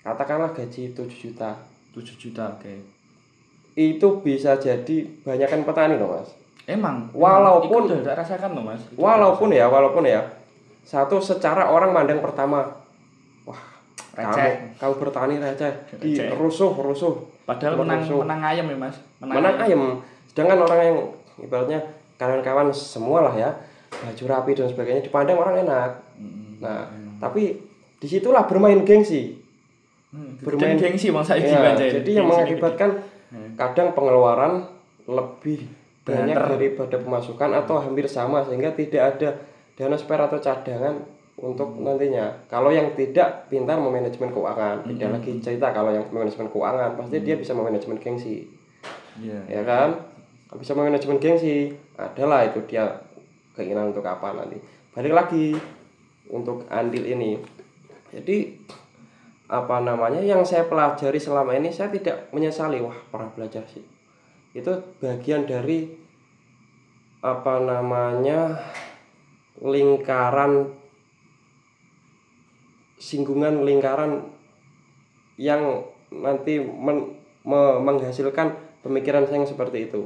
[0.02, 1.56] katakanlah gaji 7 juta.
[1.92, 2.74] 7 juta oke.
[3.74, 6.36] itu bisa jadi banyakkan petani loh mas.
[6.66, 7.08] Emang?
[7.16, 8.82] Walaupun- ikut udah rasakan loh mas.
[8.84, 10.20] Itu walaupun ya walaupun ya.
[10.84, 12.66] Satu secara orang mandang pertama.
[13.46, 13.62] Wah
[14.12, 14.52] kamu Receh.
[14.76, 15.72] kamu bertani receh.
[15.96, 16.36] Di Receh.
[16.36, 17.14] rusuh rusuh
[17.50, 18.22] Padahal menang rusuh.
[18.22, 18.96] menang ayam ya mas.
[19.20, 19.82] menang ayam
[20.24, 20.98] sedangkan orang yang
[21.40, 21.80] ibaratnya
[22.16, 23.50] kawan-kawan semua lah ya
[23.90, 26.62] baju rapi dan sebagainya dipandang orang enak Mm-mm.
[26.62, 26.86] nah
[27.18, 27.58] tapi
[27.96, 29.42] di situlah bermain gengsi
[30.10, 33.54] Hmm, bermain- gengsi bang saya Ya, jadi yang mengakibatkan Hmm.
[33.54, 34.66] kadang pengeluaran
[35.06, 35.70] lebih
[36.02, 39.30] banyak daripada pemasukan atau hampir sama sehingga tidak ada
[39.74, 40.98] dana spare atau cadangan
[41.40, 41.88] untuk Hmm.
[41.88, 42.28] nantinya.
[42.52, 44.88] Kalau yang tidak pintar memanajemen keuangan, Hmm.
[44.92, 48.48] beda lagi cerita kalau yang manajemen keuangan pasti dia bisa memanajemen gengsi,
[49.24, 49.40] Iya.
[49.48, 49.96] ya kan?
[50.60, 52.92] Bisa memanajemen gengsi, adalah itu dia
[53.56, 54.60] keinginan untuk apa nanti.
[54.92, 55.56] Balik lagi
[56.28, 57.40] untuk andil ini.
[58.10, 58.58] Jadi
[59.50, 63.82] apa namanya yang saya pelajari selama ini saya tidak menyesali wah pernah belajar sih
[64.54, 64.70] itu
[65.02, 65.90] bagian dari
[67.26, 68.62] apa namanya
[69.58, 70.70] lingkaran
[73.00, 74.28] singgungan lingkaran
[75.40, 78.52] yang nanti men- me- menghasilkan
[78.84, 80.04] pemikiran saya yang seperti itu.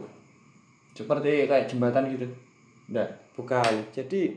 [0.93, 2.29] Seperti kayak jembatan gitu.
[2.87, 3.17] Enggak.
[3.33, 3.73] bukan.
[3.89, 4.29] Jadi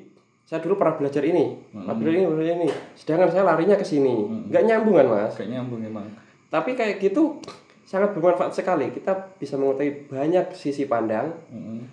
[0.48, 1.52] saya dulu pernah belajar ini.
[1.68, 2.68] Belajar ini belajar ini.
[2.96, 4.48] Sedangkan saya larinya ke sini.
[4.48, 5.32] Nggak nyambung kan mas?
[5.36, 6.08] Kayak nyambung emang.
[6.46, 7.42] tapi kayak gitu
[7.84, 8.88] sangat bermanfaat sekali.
[8.88, 11.84] Kita bisa mengetahui banyak sisi pandang Mm-mm.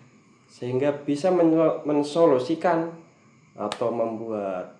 [0.47, 2.93] sehingga bisa men- mensolusikan
[3.57, 4.77] atau membuat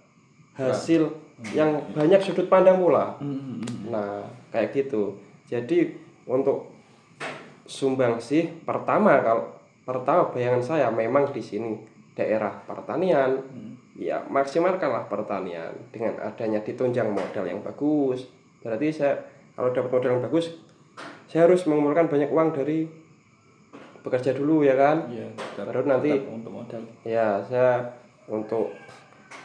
[0.54, 1.10] hasil
[1.52, 3.92] yang banyak sudut pandang pula Mm-mm.
[3.92, 5.92] nah kayak gitu jadi
[6.24, 6.72] untuk
[7.66, 9.52] sumbang sih pertama kalau
[9.84, 11.76] pertama bayangan saya memang di sini
[12.16, 13.44] daerah pertanian
[13.94, 18.26] ya maksimalkanlah pertanian dengan adanya ditunjang modal yang bagus
[18.60, 19.20] berarti saya
[19.54, 20.56] kalau dapat modal yang bagus
[21.28, 22.88] saya harus mengumpulkan banyak uang dari
[24.00, 25.28] bekerja dulu ya kan Iya.
[25.58, 26.84] Baru nanti- untuk modal.
[27.04, 27.80] ya saya
[28.26, 28.72] untuk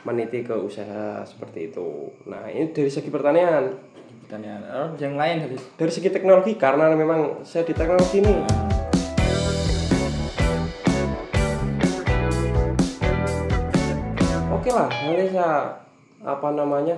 [0.09, 2.09] meniti ke usaha seperti itu.
[2.25, 3.77] Nah ini dari segi pertanian.
[4.25, 4.65] Pertanian.
[4.73, 8.37] Oh, yang lain dari dari segi teknologi karena memang saya di teknologi ini.
[14.49, 15.77] Oke lah nanti saya
[16.25, 16.97] apa namanya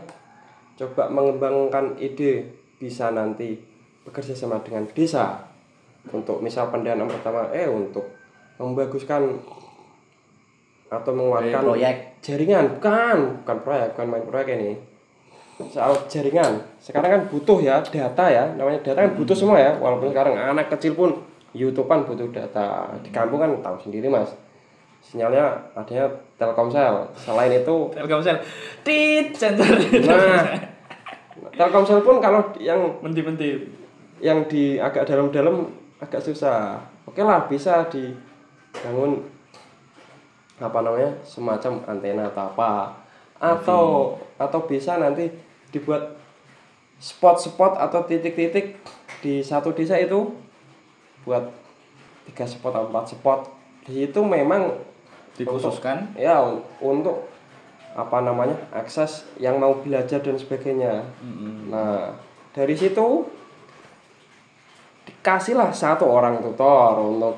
[0.79, 2.47] coba mengembangkan ide
[2.79, 3.59] bisa nanti
[4.07, 5.51] bekerja sama dengan desa.
[6.15, 8.07] Untuk misal pendanaan pertama eh untuk
[8.57, 9.35] membaguskan
[10.91, 13.45] atau menguatkan proyek jaringan bukan.
[13.45, 14.71] Bukan proyek bukan main proyek ini.
[15.69, 16.65] Soal jaringan.
[16.81, 18.49] Sekarang kan butuh ya data ya.
[18.57, 19.77] Namanya data kan butuh semua ya.
[19.77, 21.21] Walaupun sekarang anak kecil pun
[21.53, 22.89] YouTubean butuh data.
[23.05, 24.33] Di kampung kan tahu sendiri mas.
[25.01, 27.09] Sinyalnya adanya Telkomsel.
[27.17, 28.41] Selain itu Telkomsel.
[28.85, 29.77] Tit sensor.
[30.05, 30.45] Nah
[31.57, 33.65] Telkomsel pun kalau yang menti-menti
[34.21, 35.69] yang di agak dalam-dalam
[36.01, 36.81] agak susah.
[37.09, 39.25] Oke lah bisa dibangun
[40.61, 42.71] apa namanya semacam antena atau apa.
[43.41, 43.85] Atau
[44.37, 45.33] atau bisa nanti
[45.73, 46.21] dibuat
[47.01, 48.77] spot-spot atau titik-titik
[49.25, 50.37] di satu desa itu
[51.25, 51.49] buat
[52.29, 53.41] tiga spot atau empat spot.
[53.89, 54.77] Di situ memang
[55.41, 56.13] dikhususkan?
[56.21, 57.25] ya un- untuk
[57.97, 61.09] apa namanya akses yang mau belajar dan sebagainya.
[61.25, 61.73] Mm-mm.
[61.73, 62.15] Nah,
[62.53, 63.27] dari situ
[65.09, 67.35] dikasihlah satu orang tutor untuk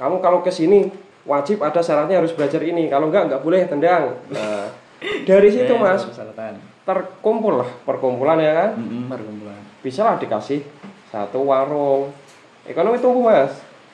[0.00, 0.88] kamu kalau ke sini
[1.28, 2.88] wajib ada syaratnya harus belajar ini.
[2.88, 4.16] Kalau enggak enggak boleh tendang.
[4.28, 4.72] Nah,
[5.22, 6.56] dari situ Oke, Mas persyaratan.
[6.82, 8.70] terkumpul lah perkumpulan ya kan.
[9.06, 10.64] Perkumpulan Bisa lah dikasih
[11.06, 12.08] satu warung.
[12.64, 13.52] Ekonomi tumbuh Mas.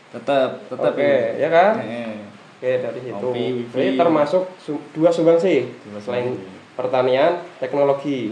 [0.09, 1.75] tetap tetap Oke, ya kan?
[1.81, 2.23] Eh,
[2.55, 3.29] Oke, dari situ.
[3.75, 6.39] Ini termasuk su- dua sumbangsi Dua selain
[6.73, 8.31] pertanian, teknologi.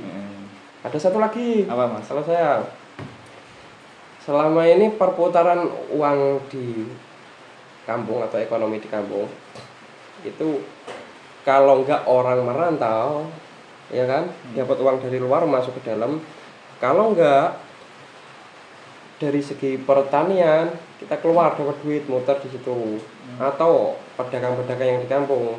[0.80, 1.66] Ada satu lagi.
[1.66, 2.62] apa mas Kalau saya
[4.18, 6.86] selama ini perputaran uang di
[7.82, 9.26] kampung atau ekonomi di kampung
[10.22, 10.62] itu
[11.42, 13.26] kalau nggak orang merantau
[13.90, 14.30] ya kan?
[14.54, 16.22] Dapat uang dari luar masuk ke dalam.
[16.78, 17.58] Kalau nggak
[19.18, 23.02] dari segi pertanian kita keluar dapat duit muter di situ.
[23.38, 25.58] Atau pedagang-pedagang yang di kampung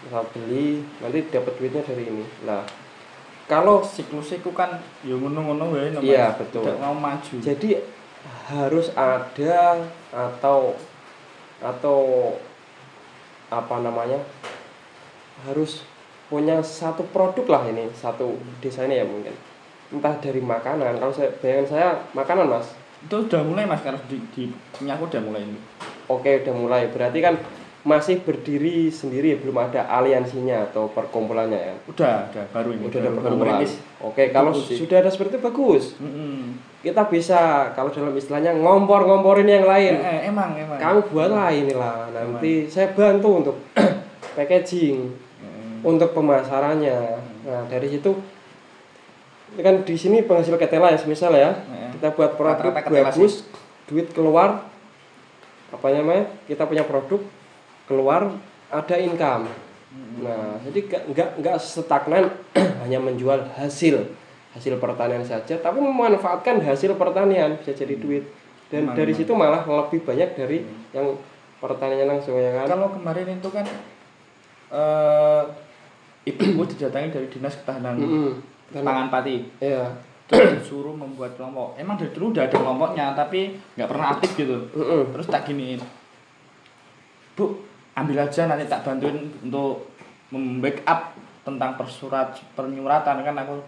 [0.00, 2.24] misal beli nanti dapat duitnya dari ini.
[2.48, 2.64] Lah
[3.44, 6.06] kalau siklusnya ku kan ya ngono-ngono wae no, Mas.
[6.06, 6.64] Iya, betul.
[6.64, 7.34] tidak mau maju.
[7.42, 7.70] Jadi
[8.46, 10.78] harus ada atau
[11.60, 12.32] atau
[13.52, 14.20] apa namanya?
[15.46, 15.84] Harus
[16.30, 19.34] punya satu produk lah ini satu desa ini ya mungkin.
[19.90, 22.72] Entah dari makanan kalau saya bayangan saya makanan mas.
[23.04, 25.58] Itu udah mulai mas karena di, di punya aku udah mulai ini.
[26.06, 26.82] Oke udah mulai.
[26.92, 27.34] Berarti kan
[27.80, 31.74] masih berdiri sendiri belum ada aliansinya atau perkumpulannya ya?
[31.88, 32.84] Udah udah baru ini.
[32.86, 33.56] Udah ada baru, baru perkumpulan
[34.04, 35.84] oke kalau sudah ada seperti itu bagus.
[35.96, 36.69] Mm-mm.
[36.80, 40.00] Kita bisa kalau dalam istilahnya ngompor-ngomporin yang lain.
[40.00, 40.80] Eh, eh, emang emang.
[40.80, 43.56] Kamu buatlah inilah nanti saya bantu untuk
[44.36, 45.80] packaging Mm.
[45.88, 46.98] untuk pemasarannya.
[47.48, 48.12] Nah dari situ
[49.56, 51.56] kan di sini penghasil ketela ya semisal ya.
[51.68, 53.48] Eh, kita buat produk bagus
[53.88, 54.68] duit keluar
[55.72, 57.24] apa namanya kita punya produk
[57.88, 58.36] keluar
[58.68, 59.48] ada income.
[60.20, 62.28] Nah jadi nggak nggak nggak stagnan
[62.84, 64.12] hanya menjual hasil
[64.50, 68.26] hasil pertanian saja tapi memanfaatkan hasil pertanian bisa jadi duit.
[68.70, 70.62] Dan Emang, dari situ malah lebih banyak dari
[70.94, 71.18] yang
[71.58, 72.70] pertanian langsung ya kan?
[72.70, 73.66] Kalau kemarin itu kan
[74.70, 75.42] eh
[76.30, 78.30] ibuku didatangi dari dinas ketahanan Mm-mm.
[78.70, 79.42] Dan- pangan pati.
[79.58, 79.90] Ya
[80.30, 81.74] terus disuruh membuat kelompok.
[81.74, 84.70] Emang dari dulu udah ada kelompoknya tapi nggak pernah aktif gitu.
[84.78, 85.10] Mm-mm.
[85.10, 85.82] terus tak giniin.
[87.34, 87.66] Bu
[87.98, 89.90] ambil aja nanti tak bantuin untuk
[90.30, 93.58] membackup tentang persurat penyuratan kan aku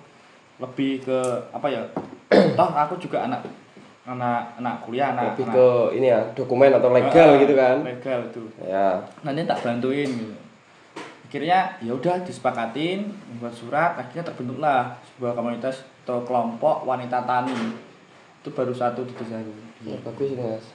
[0.63, 1.19] lebih ke
[1.51, 1.83] apa ya
[2.59, 3.43] toh aku juga anak
[4.03, 7.77] anak anak kuliah anak lebih anak- ke ini ya dokumen atau legal Ah, gitu kan?
[7.83, 8.43] legal itu.
[8.61, 8.99] Ya.
[9.21, 10.35] Nanti tak bantuin gitu.
[11.25, 17.55] Akhirnya ya udah disepakatin membuat surat akhirnya terbentuklah sebuah komunitas atau kelompok wanita tani.
[18.39, 20.67] Itu baru satu di desa itu Ya, bagus ini mas.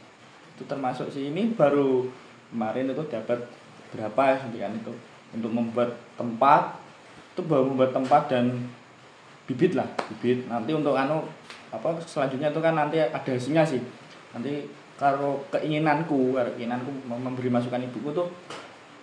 [0.56, 2.08] Itu termasuk si ini baru
[2.50, 3.43] kemarin itu dapat
[3.91, 4.91] berapa ya suntikan itu.
[5.30, 6.80] Untuk membuat tempat
[7.32, 8.65] itu baru membuat tempat dan
[9.48, 10.45] bibit lah bibit.
[10.45, 11.23] Nanti untuk anu
[11.67, 13.79] apa selanjutnya itu kan nanti ada hasilnya sih.
[14.35, 18.27] Nanti kalau keinginanku keinginanku mem- memberi masukan ibuku tuh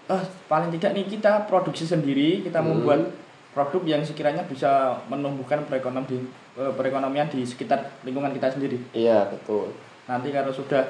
[0.04, 2.76] eh paling tidak nih kita produksi sendiri kita Hmm.
[2.76, 3.08] membuat
[3.56, 6.18] produk yang sekiranya bisa menumbuhkan perekonomian di
[6.54, 8.76] eh, perekonomian di sekitar lingkungan kita sendiri.
[8.92, 9.72] Iya betul.
[10.04, 10.84] Nanti kalau sudah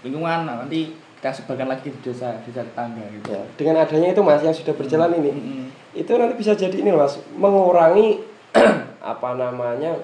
[0.00, 3.34] lingkungan nah, nanti kita sebarkan lagi di desa desa tetangga gitu.
[3.34, 5.64] Ya dengan adanya itu mas yang sudah berjalan ini Mm-mm.
[5.92, 8.20] itu nanti bisa jadi ini mas mengurangi
[9.12, 9.94] apa namanya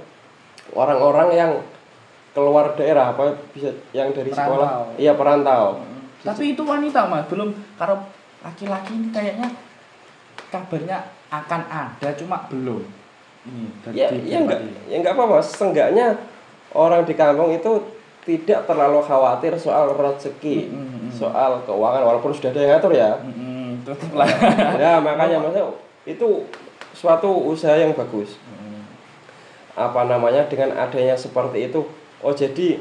[0.70, 1.52] orang-orang yang
[2.32, 4.44] keluar daerah apa bisa yang dari Perantau.
[4.52, 6.02] sekolah iya perantau Mm.
[6.24, 8.02] tapi itu wanita mas belum kalau
[8.40, 9.48] laki-laki ini kayaknya
[10.46, 12.82] kabarnya akan ada cuma belum
[13.44, 14.90] ini dari ya ya enggak pribadi.
[14.90, 16.06] ya enggak apa-apa seenggaknya
[16.72, 17.72] orang di kampung itu
[18.22, 21.10] tidak terlalu khawatir soal rezeki Mm, mm, mm.
[21.10, 24.28] soal keuangan walaupun sudah ada yang ngatur ya Mm-mm, tetep lah
[24.74, 25.64] ya makanya maksudnya
[26.04, 26.28] itu
[26.96, 28.40] suatu usaha yang bagus.
[28.40, 28.88] Mm.
[29.76, 31.84] apa namanya dengan adanya seperti itu
[32.24, 32.80] oh jadi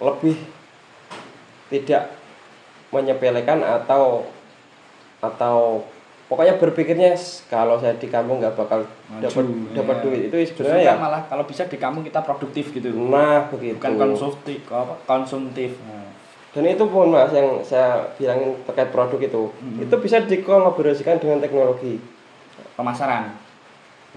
[0.00, 0.40] lebih
[1.68, 2.16] tidak
[2.88, 4.24] menyepelekan atau
[5.20, 5.84] atau
[6.32, 8.88] pokoknya berpikirnya "S, kalau saya di kampung nggak bakal
[9.20, 9.84] dapat ya.
[9.84, 10.20] dapat duit.
[10.32, 12.88] Itu sebenarnya ya kan malah kalau bisa di kampung kita produktif gitu.
[12.96, 13.76] Nah begitu.
[13.76, 14.58] Bukan konsumtif
[15.04, 15.76] konsumtif.
[15.84, 16.08] Nah,
[16.50, 19.42] dan itu pun mas yang saya bilangin terkait produk itu.
[19.60, 19.86] Mhm.
[19.86, 22.00] itu bisa dikolaborasikan dengan teknologi
[22.74, 23.34] pemasaran.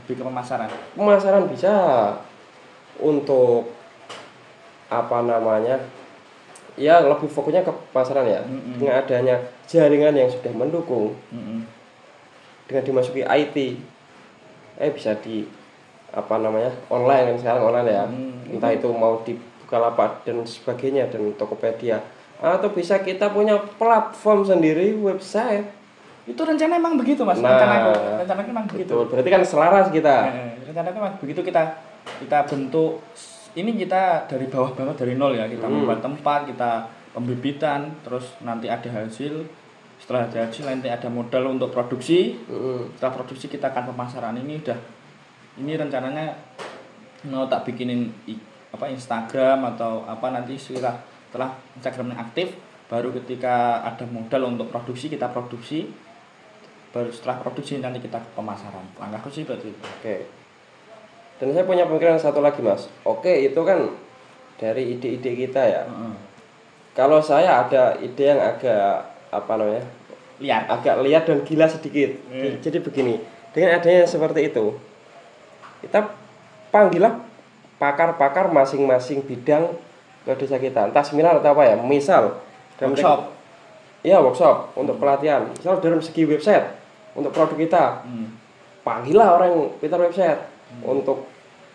[0.01, 0.69] Lebih ke pemasaran.
[0.97, 1.73] Pemasaran bisa.
[3.01, 3.73] Untuk
[4.93, 5.81] apa namanya
[6.77, 8.41] ya lebih fokusnya ke pasaran ya.
[8.45, 8.77] Mm-mm.
[8.77, 9.35] dengan adanya
[9.65, 11.13] jaringan yang sudah mendukung.
[11.33, 11.65] Mm-mm.
[12.69, 13.57] dengan dimasuki IT
[14.81, 15.45] eh bisa di
[16.13, 18.05] apa namanya online kan sekarang online ya.
[18.05, 18.57] Mm.
[18.57, 21.97] entah itu mau di Bukalapak dan sebagainya dan Tokopedia.
[22.37, 25.65] Atau bisa kita punya platform sendiri website
[26.24, 27.39] itu rencana emang begitu mas.
[27.43, 27.51] Nah.
[27.51, 27.76] rencana
[28.24, 28.95] rencana emang begitu.
[28.95, 29.11] betul.
[29.11, 30.15] Berarti kan selaras kita.
[30.32, 31.43] Eh, rencana emang begitu.
[31.43, 31.61] Kita
[32.24, 33.03] kita bentuk
[33.59, 35.45] ini kita dari bawah banget dari nol ya.
[35.51, 35.84] Kita Hmm.
[35.84, 39.43] membuat tempat kita pembibitan terus nanti ada hasil.
[39.99, 42.36] Setelah ada hasil nanti ada modal untuk produksi.
[42.47, 42.95] Mm.
[42.95, 44.36] setelah produksi kita akan pemasaran.
[44.36, 44.80] Ini udah
[45.63, 46.34] ini rencananya
[47.28, 48.11] mau tak bikinin
[48.74, 50.97] apa Instagram atau apa nanti setelah
[51.30, 52.57] setelah Instagramnya aktif
[52.89, 55.88] baru ketika ada modal untuk produksi kita produksi
[56.93, 60.29] baru setelah produksi nanti kita ke pemasaran langkahku sih berarti Oke.
[61.41, 62.87] Dan saya punya pemikiran satu lagi mas.
[63.03, 63.89] Oke itu kan
[64.61, 65.81] dari ide-ide kita ya.
[65.89, 66.15] Heeh.
[66.93, 69.83] Kalau saya ada ide yang agak apa namanya,
[70.37, 72.13] lihat agak liar dan gila sedikit.
[72.29, 72.61] Hmm.
[72.61, 73.17] Jadi begini,
[73.49, 74.77] dengan adanya seperti itu,
[75.81, 76.13] kita
[76.69, 77.17] panggillah
[77.81, 79.73] pakar-pakar masing-masing bidang
[80.21, 80.93] ke desa kita.
[80.93, 81.75] Entah seminar atau apa ya.
[81.81, 82.37] Misal
[82.77, 83.33] workshop
[84.03, 85.47] Iya workshop untuk pelatihan.
[85.49, 86.82] Misal dalam segi website
[87.14, 88.34] untuk produk kita, Hmm.
[88.82, 90.41] panggillah orang yang pintar website
[90.82, 91.30] untuk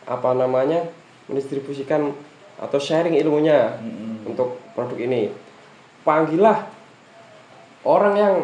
[0.05, 0.83] apa namanya
[1.29, 2.11] mendistribusikan
[2.59, 4.27] atau sharing ilmunya Hmm.
[4.27, 5.31] untuk produk ini.
[6.03, 6.67] Panggillah
[7.85, 8.35] orang yang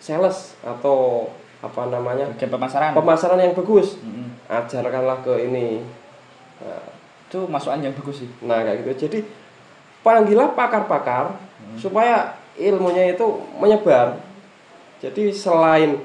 [0.00, 1.30] sales atau
[1.64, 3.96] apa namanya bagian pemasaran pemasaran yang bagus.
[4.04, 4.36] Hmm.
[4.44, 5.80] Ajarkanlah ke ini.
[6.60, 6.84] Nah,
[7.24, 9.08] itu masukan yang bagus sih Nah kayak gitu.
[9.08, 9.18] Jadi
[10.04, 11.32] panggillah pakar-pakar
[11.80, 13.24] supaya ilmunya itu
[13.56, 14.20] menyebar.
[15.04, 16.00] Jadi selain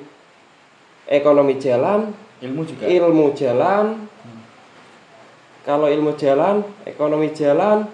[1.08, 2.12] ekonomi jalan,
[2.44, 3.86] ilmu juga ilmu jalan.
[5.64, 7.88] Kalau ilmu jalan, ekonomi jalan,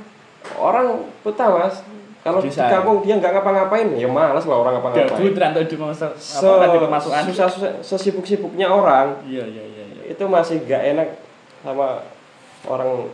[0.57, 1.85] orang betah mas.
[2.25, 5.13] Kalau di kampung dia nggak ngapa-ngapain, ya malas lah orang ngapa-ngapain.
[5.13, 6.09] gabut rantau di masa
[6.81, 11.21] pemasukan susah, susah, sesibuk-sibuknya orang iya iya iya iya itu masih gak enak
[11.61, 12.01] sama
[12.65, 13.05] orang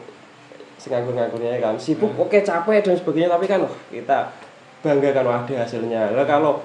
[0.80, 2.24] senganggur-nganggurnya kan sibuk Hmm.
[2.24, 4.32] oke capek dan sebagainya tapi kan wah, kita
[4.80, 6.64] bangga kan ada hasilnya lah kalau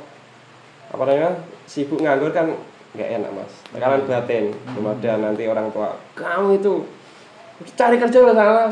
[0.87, 1.31] apa namanya
[1.65, 2.51] sibuk nganggur kan
[2.95, 3.53] nggak enak mas.
[3.69, 4.09] Tekanan Hmm.
[4.09, 6.73] batin belum ada nanti orang tua kamu itu
[7.73, 8.65] cari kerja lah sana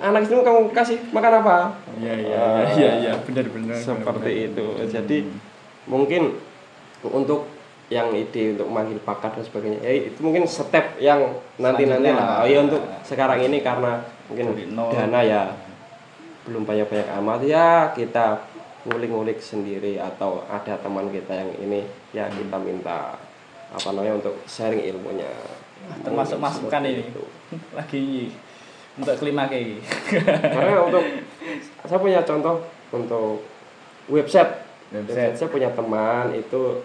[0.00, 1.56] anak itu kamu kasih makan apa?
[1.94, 3.12] Iya iya Ah, iya iya iya.
[3.20, 4.48] Benar benar seperti benar.
[4.50, 4.66] itu.
[4.88, 5.18] Jadi
[5.86, 6.22] mungkin
[7.02, 7.46] untuk
[7.90, 11.26] yang ide untuk manggil pakar dan sebagainya ya itu mungkin step yang
[11.58, 12.42] nanti nanti lah.
[12.42, 13.98] oh, ya untuk sekarang ini karena
[14.30, 14.54] mungkin
[14.94, 15.42] dana ya
[16.46, 17.40] belum banyak banyak amat.
[17.44, 18.46] Ya kita
[18.88, 21.80] ngulik-ngulik sendiri atau ada teman kita yang ini
[22.16, 23.12] ya kita minta
[23.70, 25.28] apa namanya untuk sharing ilmunya.
[26.00, 27.04] Termasuk Mungkin masukan ini.
[27.08, 27.24] itu.
[27.78, 28.06] lagi
[29.00, 29.80] untuk kelima kayak
[30.54, 31.04] karena untuk
[31.86, 32.56] saya punya contoh
[32.90, 33.44] untuk
[34.10, 34.66] website.
[34.90, 35.38] Website.
[35.38, 36.82] saya punya teman itu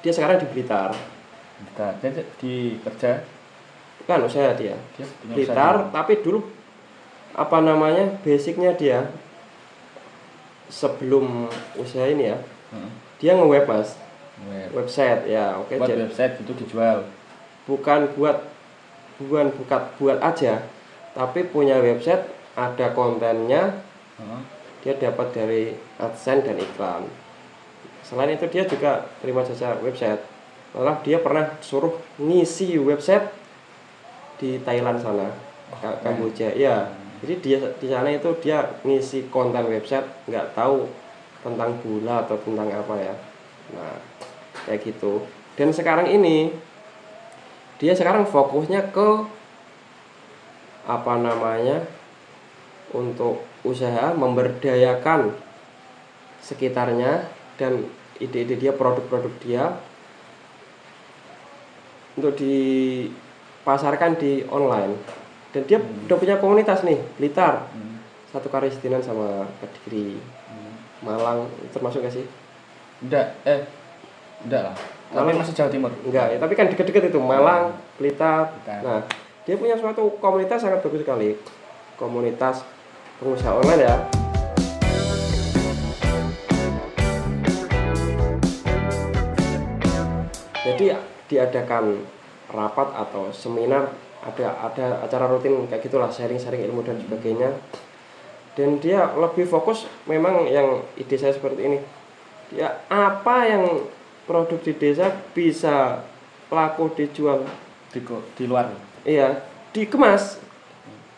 [0.00, 0.94] dia sekarang di Blitar.
[1.56, 3.24] Bentar, dia di kerja?
[4.06, 4.76] Kan usaha dia.
[4.96, 5.92] Dia Blitar usaha.
[5.92, 6.40] tapi dulu
[7.36, 9.04] apa namanya basicnya dia
[10.68, 12.38] sebelum usaha ini ya
[12.74, 12.90] Heeh.
[13.18, 13.94] dia nge-web mas
[14.44, 14.68] Web.
[14.76, 17.08] website ya oke buat jadi website itu dijual
[17.64, 18.44] bukan buat
[19.16, 20.60] bukan buat buat aja
[21.12, 22.20] tapi punya website
[22.52, 23.80] ada kontennya
[24.20, 24.40] Heeh.
[24.84, 25.62] dia dapat dari
[25.98, 27.04] AdSense dan iklan.
[28.06, 30.22] Selain itu dia juga terima jasa website.
[30.70, 31.90] Malah dia pernah suruh
[32.22, 33.26] ngisi website
[34.38, 35.34] di Thailand sana,
[35.82, 36.54] Ka- Kamboja.
[36.54, 36.86] Ya,
[37.22, 40.84] jadi dia di sana itu dia ngisi konten website, nggak tahu
[41.40, 43.14] tentang bola atau tentang apa ya.
[43.72, 43.96] Nah,
[44.68, 45.24] kayak gitu.
[45.56, 46.52] Dan sekarang ini
[47.80, 49.08] dia sekarang fokusnya ke
[50.86, 51.82] apa namanya
[52.94, 55.34] untuk usaha memberdayakan
[56.38, 57.26] sekitarnya
[57.58, 57.90] dan
[58.22, 59.64] ide-ide dia produk-produk dia
[62.16, 64.96] untuk dipasarkan di online
[65.56, 67.96] dan dia udah punya komunitas nih Blitar Hmm.
[68.28, 70.72] satu Karisidenan sama Kediri Hmm.
[71.00, 72.28] Malang termasuk gak sih
[72.98, 73.64] Enggak, eh
[74.42, 74.76] enggak lah.
[75.06, 75.92] Tapi Malang- masih Jawa Timur.
[75.98, 78.80] enggak ya tapi kan deket-deket itu Malang Blitar Blitar.
[78.82, 79.00] nah
[79.42, 81.32] dia punya suatu komunitas sangat bagus sekali
[81.96, 82.60] komunitas
[83.16, 83.96] pengusaha online ya
[90.64, 92.02] jadi diadakan
[92.46, 93.90] rapat atau seminar
[94.24, 97.50] ada ada acara rutin kayak gitulah sharing-sharing ilmu dan sebagainya.
[98.56, 101.78] Dan dia lebih fokus memang yang ide saya seperti ini.
[102.56, 103.84] Ya apa yang
[104.24, 106.00] produk di desa bisa
[106.48, 107.44] laku dijual?
[107.92, 108.02] Di,
[108.36, 108.68] di luar.
[109.08, 109.40] iya
[109.72, 110.42] dikemas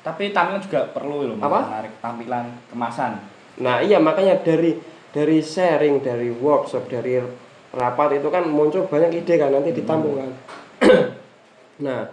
[0.05, 1.59] Tapi tampilan juga perlu loh, Apa?
[1.69, 3.19] menarik tampilan kemasan.
[3.59, 4.79] nah iya makanya dari
[5.11, 7.19] dari sharing dari workshop dari
[7.75, 10.31] rapat itu kan muncul banyak ide kan nanti ditampung kan.
[11.85, 12.11] Nah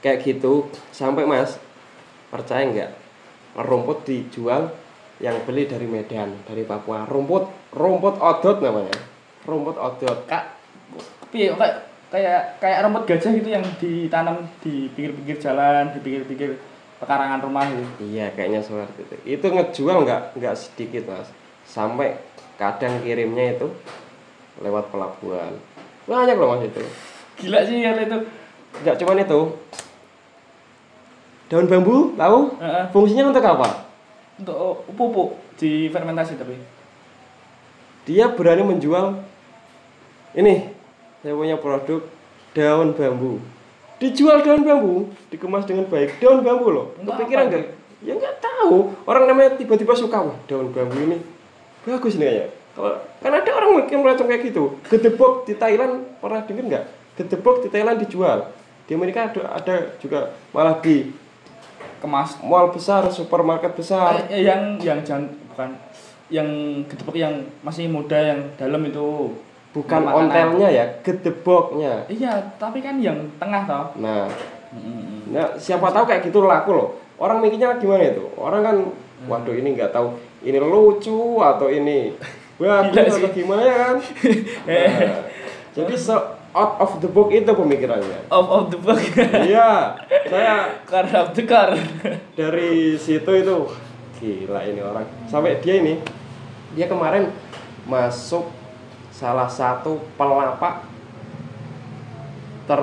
[0.00, 1.60] kayak gitu sampai mas
[2.32, 2.90] percaya nggak
[3.60, 4.72] rumput dijual
[5.20, 8.96] yang beli dari Medan dari Papua rumput rumput odot namanya
[9.44, 10.56] rumput odot Kak,
[11.24, 16.58] tapi kayak kayak kayak rumput gajah gitu yang ditanam di pinggir-pinggir jalan, di pinggir-pinggir
[17.00, 18.12] pekarangan rumah gitu.
[18.12, 19.16] Iya, kayaknya seperti itu.
[19.40, 21.30] Itu ngejual nggak nggak sedikit mas,
[21.64, 22.18] sampai
[22.60, 23.72] kadang kirimnya itu
[24.60, 25.56] lewat pelabuhan.
[26.04, 26.82] Banyak loh mas itu.
[27.40, 28.18] Gila sih kalau itu.
[28.84, 29.40] Nggak cuman itu.
[31.50, 32.54] Daun bambu, tahu?
[32.62, 32.84] Heeh.
[32.94, 33.90] Fungsinya untuk apa?
[34.38, 36.54] Untuk pupuk di fermentasi tapi.
[38.06, 39.18] Dia berani menjual
[40.38, 40.70] ini.
[41.20, 42.06] Saya punya produk
[42.54, 43.42] daun bambu.
[43.98, 46.22] Dijual daun bambu, dikemas dengan baik.
[46.22, 46.86] Daun bambu loh.
[46.96, 47.66] Untuk Kepikiran apa nggak?
[48.00, 48.96] Ya nggak tahu.
[49.04, 51.18] Orang namanya tiba-tiba suka wah daun bambu ini
[51.84, 52.46] bagus nih kayaknya.
[52.70, 54.78] Kalau kan ada orang mungkin macam kayak gitu.
[54.86, 56.84] Gedebok di Thailand pernah dengar nggak?
[57.18, 58.54] Gedebok di Thailand dijual.
[58.86, 61.10] Di Amerika ada, ada juga malah di
[62.00, 64.26] Kemas mall besar, supermarket besar.
[64.26, 65.70] Eh, eh, yang yang jangan bukan
[66.32, 66.48] yang
[66.88, 69.36] gedebok yang masih muda yang dalam itu
[69.70, 72.02] Bukan ontelnya ya, gedeboknya.
[72.10, 73.86] Iya, tapi kan yang tengah toh.
[74.02, 74.26] Nah,
[74.74, 75.30] Mm-mm.
[75.30, 76.88] Nah, siapa tahu kayak gitu laku loh.
[77.22, 78.26] Orang mikirnya gimana itu?
[78.34, 78.76] Orang kan,
[79.30, 82.18] waduh ini nggak tahu ini lucu atau ini
[82.58, 83.22] bagus sih.
[83.22, 83.96] atau gimana ya kan?
[84.66, 85.22] Nah,
[85.70, 86.18] jadi so
[86.50, 88.26] out of the book itu pemikirannya.
[88.30, 88.98] Off of the book.
[89.46, 89.94] iya,
[90.26, 91.74] saya car of the car.
[92.38, 93.56] dari situ itu
[94.18, 95.06] gila ini orang.
[95.30, 96.02] Sampai dia ini,
[96.74, 97.30] dia kemarin
[97.86, 98.50] masuk
[99.14, 100.86] salah satu pelapak
[102.70, 102.82] ter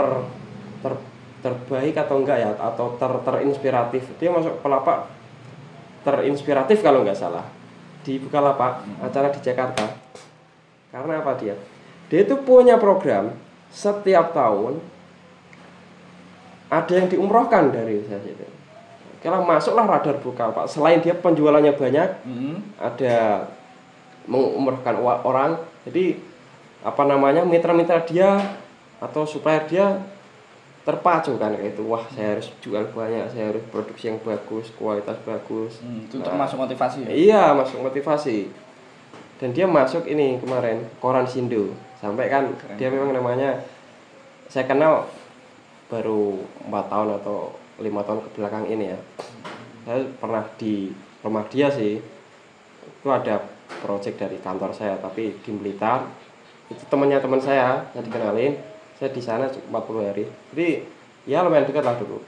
[0.84, 0.93] ter
[1.41, 5.07] terbaik atau enggak ya atau ter terinspiratif dia masuk pelapak
[6.03, 7.45] terinspiratif kalau nggak salah
[8.03, 9.86] di Bukalapak acara di Jakarta
[10.91, 11.55] karena apa dia
[12.11, 13.32] dia itu punya program
[13.70, 14.80] setiap tahun
[16.68, 18.43] ada yang diumrohkan dari saya situ
[19.18, 22.55] kalau masuklah radar Bukalapak selain dia penjualannya banyak Mm.
[22.78, 23.15] ada
[24.28, 25.57] mengumrohkan orang.
[25.88, 26.20] Jadi
[26.84, 28.38] apa namanya mitra-mitra dia
[28.99, 29.97] atau supplier dia
[30.84, 35.18] terpacu kan kayak itu wah saya harus jual banyak saya harus produksi yang bagus kualitas
[35.24, 35.80] bagus.
[35.82, 37.09] Hmm, itu Nah, termasuk motivasi ya.
[37.09, 38.51] iya masuk motivasi.
[39.39, 42.78] Dan dia masuk ini kemarin koran Sindo sampai kan Keren.
[42.78, 43.58] dia memang namanya
[44.48, 45.10] saya kenal
[45.88, 49.00] baru empat tahun atau lima tahun ke belakang ini ya.
[49.88, 50.91] Saya pernah di
[51.24, 52.00] rumah dia sih.
[52.88, 53.43] Itu ada
[53.84, 56.08] project dari kantor saya tapi di Blitar
[56.68, 58.56] itu temannya teman saya saya dikenalin.
[58.98, 60.26] Saya di sana 40 hari.
[60.52, 60.68] Jadi
[61.30, 62.20] ya lumayan dekat lah dulu.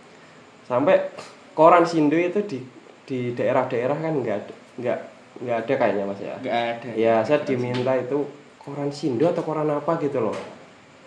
[0.70, 1.10] Sampai
[1.58, 2.60] koran Sindo itu di
[3.10, 4.40] di daerah-daerah kan nggak
[4.80, 5.00] nggak
[5.42, 6.36] nggak ada kayaknya mas ya?
[6.38, 6.90] Enggak ada.
[6.94, 8.22] ya saya diminta itu
[8.70, 10.36] koran Sindo atau koran apa gitu loh.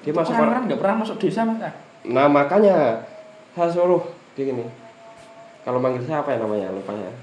[0.03, 1.63] Dia masuk koran enggak pernah masuk desa Mas.
[1.63, 1.75] Ah.
[2.03, 3.07] nah makanya
[3.55, 4.03] saya suruh
[4.35, 4.67] dia gini.
[5.63, 6.75] Kalau manggil saya apa ya namanya?
[6.75, 7.15] Lupa ya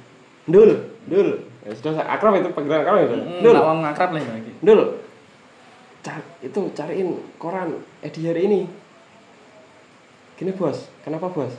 [0.48, 0.72] Dul
[1.06, 3.16] Dul ya, sudah saya akrab itu panggilan akrab itu.
[3.20, 4.52] Hmm, Dul ngakrab lah lagi.
[4.64, 4.82] Dul
[6.00, 8.62] car itu cariin koran edi hari ini.
[10.40, 10.88] Gini bos.
[11.04, 11.52] Kenapa bos?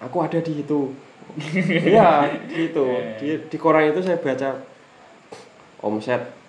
[0.00, 0.88] Aku ada di itu.
[1.92, 2.84] Iya gitu
[3.16, 4.60] di, di koran itu saya baca
[5.80, 6.43] omset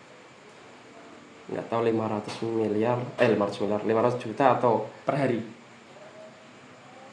[1.46, 5.40] nggak tahu 500 miliar eh 500 miliar 500 juta atau Per hari.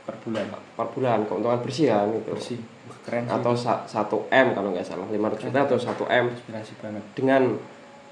[0.02, 0.46] Per bulan.
[0.74, 2.58] per bulan keuntungan bersih kan gitu Bersih.
[3.02, 3.30] Keren sih.
[3.30, 7.04] atau sa- 1 m kalau nggak salah 500 juta atau 1 m inspirasi banget.
[7.14, 7.42] dengan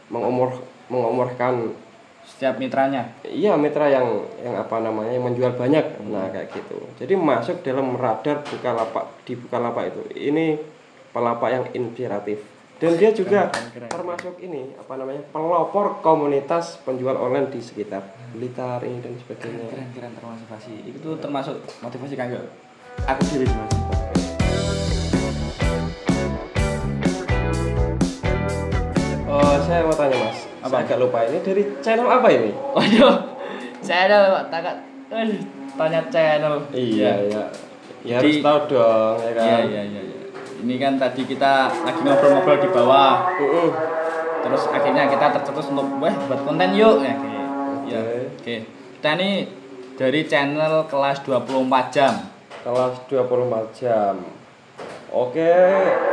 [0.06, 0.54] mengumur
[0.86, 1.74] mengumurkan
[2.20, 3.10] Setiap mitranya.
[3.24, 4.06] iya mitra yang
[4.38, 9.34] yang apa namanya yang menjual banyak nah kayak gitu jadi masuk dalam radar bukalapak di
[9.34, 10.60] bukalapak itu ini
[11.10, 12.38] pelapak yang inspiratif
[12.80, 13.90] dan dia juga Keren, keren, keren.
[13.92, 18.00] termasuk ini apa namanya pelopor komunitas penjual online di sekitar
[18.30, 19.68] Blitar ini dan sebagainya.
[19.68, 22.40] Keren keren termotivasi itu termasuk motivasi kanggo
[23.04, 23.70] aku diri mas.
[29.26, 30.38] Oh saya mau tanya mas.
[30.60, 30.68] Apa?
[30.68, 32.50] saya agak lupa ini dari channel apa ini?
[32.74, 33.16] Waduh
[33.80, 34.76] channel pak takat
[35.10, 35.38] eh,
[35.76, 36.54] tanya channel.
[36.70, 37.44] Iya iya.
[38.00, 39.44] ya harus Di- tahu dong ya kan?
[39.44, 40.09] iya iya iya iya.
[40.60, 43.32] Ini kan tadi kita lagi ngobrol-ngobrol di bawah.
[43.40, 43.68] Mm-mm.
[44.40, 47.04] terus akhirnya kita tercetus untuk weh buat konten yuk.
[47.04, 47.28] Ya oke.
[47.88, 48.16] Ya Oke.
[48.40, 48.56] oke.
[48.96, 49.30] Kita ini
[50.00, 52.14] dari channel kelas 24 jam.
[52.64, 54.14] Kelas 24 jam.
[55.10, 55.52] Oke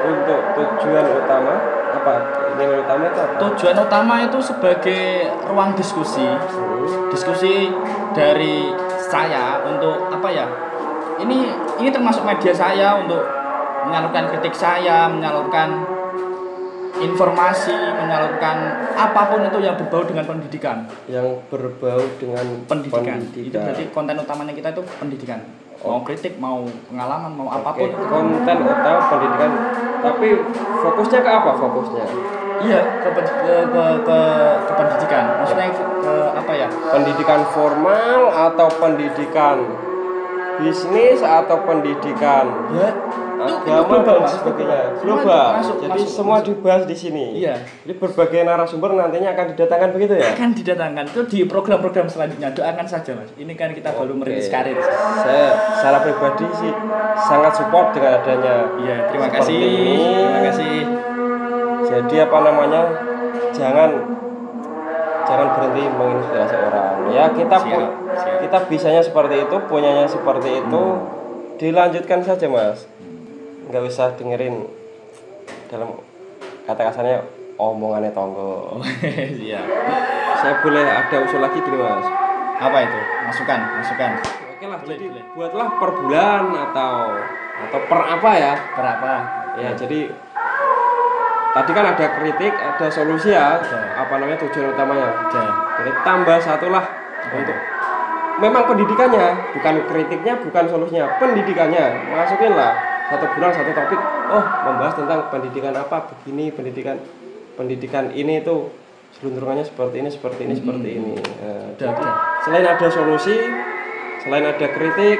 [0.04, 1.54] untuk tujuan utama
[1.94, 2.14] apa?
[2.58, 3.36] Nilai utama itu apa?
[3.40, 5.04] Tujuan utama itu sebagai
[5.48, 6.28] ruang diskusi.
[7.14, 7.72] Diskusi
[8.12, 8.74] dari
[9.08, 10.46] saya untuk apa ya
[11.22, 11.50] ini
[11.82, 13.22] ini termasuk media saya untuk
[13.88, 15.88] menyalurkan kritik saya menyalurkan
[16.98, 18.58] informasi menyalurkan
[18.98, 20.78] apa pun itu yang berbau dengan pendidikan.
[21.06, 23.46] Yang berbau dengan pendidikan, pendidikan.
[23.46, 25.40] itu berarti konten utamanya kita itu pendidikan.
[25.78, 27.90] Mau kritik mau pengalaman mau apa pun.
[27.94, 29.52] konten utama pendidikan.
[30.02, 30.28] Tapi
[30.82, 32.06] fokusnya ke apa fokusnya?
[32.58, 33.22] Iya ke, ke,
[33.70, 34.20] ke, ke,
[34.66, 35.24] ke pendidikan.
[35.42, 36.68] Maksudnya ke, ke apa ya?
[36.90, 39.58] Pendidikan formal atau pendidikan
[40.60, 42.46] bisnis atau pendidikan?
[42.74, 42.90] Ya.
[43.38, 44.98] Agama dan sebagainya.
[44.98, 45.62] Global.
[45.62, 46.58] Masuk, jadi masuk, semua masuk.
[46.58, 47.26] dibahas di sini.
[47.38, 47.62] Iya.
[47.86, 50.34] jadi berbagai narasumber nantinya akan didatangkan begitu ya?
[50.34, 51.06] Akan didatangkan.
[51.14, 52.50] Itu di program-program selanjutnya.
[52.58, 53.30] Doakan saja mas.
[53.38, 54.26] Ini kan kita baru Oke.
[54.26, 54.82] merintis karir
[55.22, 56.74] saya secara pribadi sih
[57.30, 59.54] sangat support dengan adanya iya terima kasih.
[59.54, 59.96] ini.
[60.02, 60.76] terima kasih.
[61.88, 62.82] Jadi apa namanya?
[63.54, 64.17] Jangan
[65.28, 68.38] jangan berhenti menginspirasi orang ya kita pu- Siap, siap.
[68.42, 70.84] kita bisanya seperti itu punyanya seperti itu
[71.58, 72.86] dilanjutkan saja mas.
[73.66, 74.64] Nggak usah dengerin
[75.68, 75.90] dalam
[76.64, 77.20] kata kasarnya
[77.56, 78.80] omongannya tonggo.
[79.44, 79.62] Iya
[80.38, 82.06] saya boleh ada usul lagi gini mas?
[82.56, 83.00] Apa itu?
[83.26, 84.12] Masukan masukan.
[84.50, 85.24] Oke lah Boleh, jadi boleh.
[85.34, 86.94] buatlah per bulan atau
[87.60, 88.54] atau per apa ya?
[88.72, 89.12] Berapa
[89.56, 90.00] ya jadi
[91.58, 93.58] tadi kan ada kritik ada solusi ya.
[93.58, 94.06] Ada.
[94.06, 95.10] apa namanya tujuan utamanya.
[95.26, 95.42] Oke.
[95.82, 96.86] jadi tambah satu lah
[97.34, 97.58] untuk
[98.38, 102.14] memang pendidikannya bukan kritiknya bukan solusinya pendidikannya.
[102.14, 102.78] Masukin lah
[103.10, 104.02] satu bulan satu topik.
[104.30, 107.02] Oh membahas tentang pendidikan apa begini pendidikan
[107.58, 108.70] pendidikan ini itu
[109.18, 111.14] selunturannya seperti ini seperti ini seperti ini.
[111.74, 112.06] Udah jadi
[112.46, 113.38] selain ada solusi
[114.22, 115.18] selain ada kritik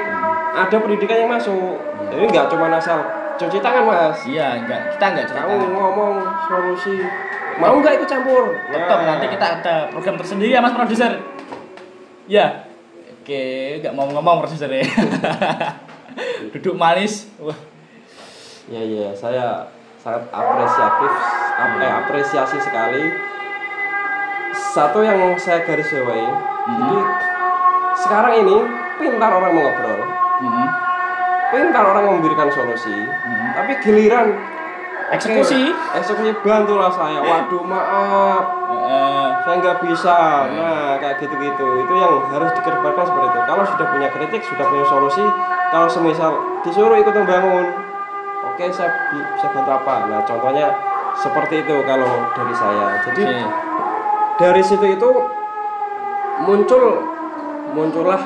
[0.54, 1.82] ada pendidikan yang masuk.
[2.14, 3.02] Jadi nggak cuma asal
[3.38, 4.18] cuci tangan mas.
[4.24, 4.80] Iya enggak.
[4.92, 6.14] Kita enggak cerita kamu ngomong
[6.44, 6.96] solusi.
[7.56, 8.54] Mau nggak ikut campur?
[8.68, 9.06] Tetap Nah.
[9.08, 11.18] nanti kita ada program tersendiri ya mas produser.
[12.26, 12.66] Ya
[13.14, 13.42] oke
[13.80, 14.84] nggak mau ngomong produser ya.
[16.52, 17.30] Duduk manis.
[17.38, 17.54] Wah.
[18.68, 19.64] Ya ya, saya
[19.96, 21.12] sangat apresiatif,
[21.56, 23.00] ap- eh, apresiasi sekali.
[24.52, 26.28] Satu yang saya garis bawahi,
[26.68, 26.98] jadi
[27.96, 28.56] sekarang ini
[28.96, 30.00] pintar orang mengobrol,
[30.38, 30.67] Mhm.
[31.48, 33.48] Pintar orang memberikan solusi, Mhm.
[33.54, 34.36] tapi giliran
[35.08, 37.20] eksekusi eksekusi bantulah saya.
[37.20, 40.16] Waduh maaf, Eh, saya nggak bisa.
[40.48, 43.40] Nah kayak gitu-gitu, itu yang harus dikedepankan seperti itu.
[43.42, 45.24] Kalau sudah punya kritik, sudah punya solusi,
[45.68, 47.68] kalau semisal disuruh ikut membangun,
[48.44, 49.94] oke saya bi- bisa bantu apa?
[50.06, 50.72] Nah contohnya
[51.14, 52.86] seperti itu kalau dari saya.
[53.02, 53.36] Jadi oke
[54.38, 55.10] dari situ itu
[56.38, 56.84] muncul
[57.70, 58.20] muncullah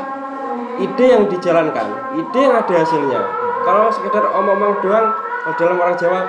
[0.81, 3.21] ide yang dijalankan, ide yang ada hasilnya.
[3.63, 5.13] Kalau sekedar omong-omong doang,
[5.43, 6.21] kalau dalam orang Jawa,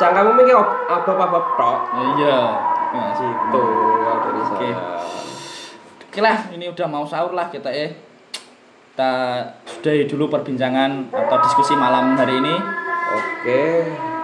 [0.00, 0.56] cangkamu mikir
[0.88, 1.78] abab-abab tok.
[2.16, 2.38] iya
[2.90, 3.18] Mas.
[3.20, 3.64] Gitu
[4.00, 4.48] kalau dari Oke.
[4.50, 4.76] saya.
[6.10, 7.86] Oke lah, ini udah mau sahur lah kita ya.
[8.90, 9.12] Kita
[9.62, 12.54] sudahi dulu perbincangan atau diskusi malam hari ini.
[13.14, 13.62] Oke.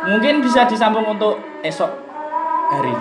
[0.06, 1.90] Mungkin bisa disambung untuk esok
[2.74, 2.94] hari.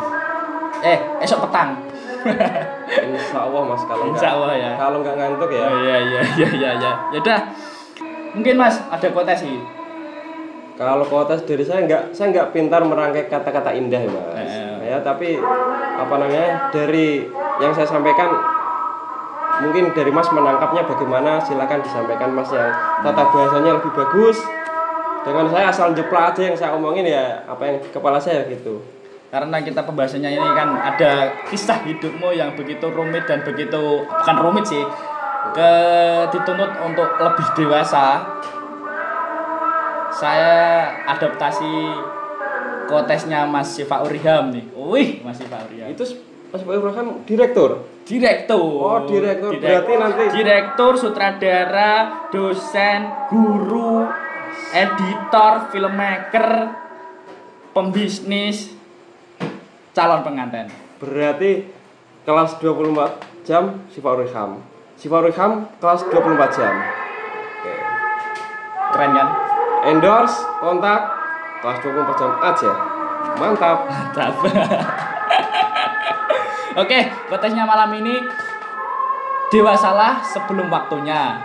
[0.86, 1.82] Eh, esok petang.
[2.86, 4.72] Insya Allah mas kalau Insya Allah ya.
[4.78, 5.66] kalau nggak ngantuk ya.
[5.66, 6.92] Oh, iya iya iya iya iya.
[7.14, 7.40] Ya udah.
[8.36, 9.48] Mungkin Mas ada quotasi.
[10.76, 14.52] Kalau kualitas dari saya nggak saya nggak pintar merangkai kata-kata indah ya mas.
[14.52, 14.92] Eh.
[14.92, 15.40] Ya tapi
[15.96, 17.24] apa namanya dari
[17.64, 18.28] yang saya sampaikan
[19.64, 24.44] mungkin dari mas menangkapnya bagaimana silakan disampaikan mas yang tata bahasanya lebih bagus.
[25.26, 28.78] Dengan saya asal jeplak aja yang saya omongin ya apa yang di kepala saya gitu.
[29.36, 34.64] Karena kita pembahasannya ini kan ada kisah hidupmu yang begitu rumit dan begitu bukan rumit
[34.64, 34.80] sih,
[35.52, 35.72] ke
[36.32, 38.24] dituntut untuk lebih dewasa.
[40.16, 41.68] Saya adaptasi
[42.88, 44.72] kotesnya Mas Sifa Uriham nih.
[44.72, 45.92] Wih, Mas Sifa Uriham.
[45.92, 46.08] Itu
[46.56, 47.84] Mas Pak Ibrahim direktur.
[48.08, 48.64] Direktur.
[48.80, 49.52] Oh, direktur.
[49.52, 54.08] Direk- Berarti nanti- direktur, sutradara, dosen, guru,
[54.72, 56.48] editor, filmmaker.
[57.76, 58.72] pembisnis
[59.96, 60.68] calon pengantin.
[61.00, 61.64] Berarti
[62.28, 64.60] kelas 24 jam Sifa Riham.
[65.00, 66.74] Sifa Riham kelas 24 jam.
[67.64, 67.74] Oke.
[68.92, 69.28] Keren kan?
[69.88, 71.16] Endorse, kontak
[71.64, 72.72] kelas 24 jam aja.
[73.40, 73.88] Mantap.
[73.88, 74.36] Mantap.
[76.84, 77.00] Oke,
[77.32, 78.20] petesnya malam ini
[79.48, 81.40] dewasalah sebelum waktunya.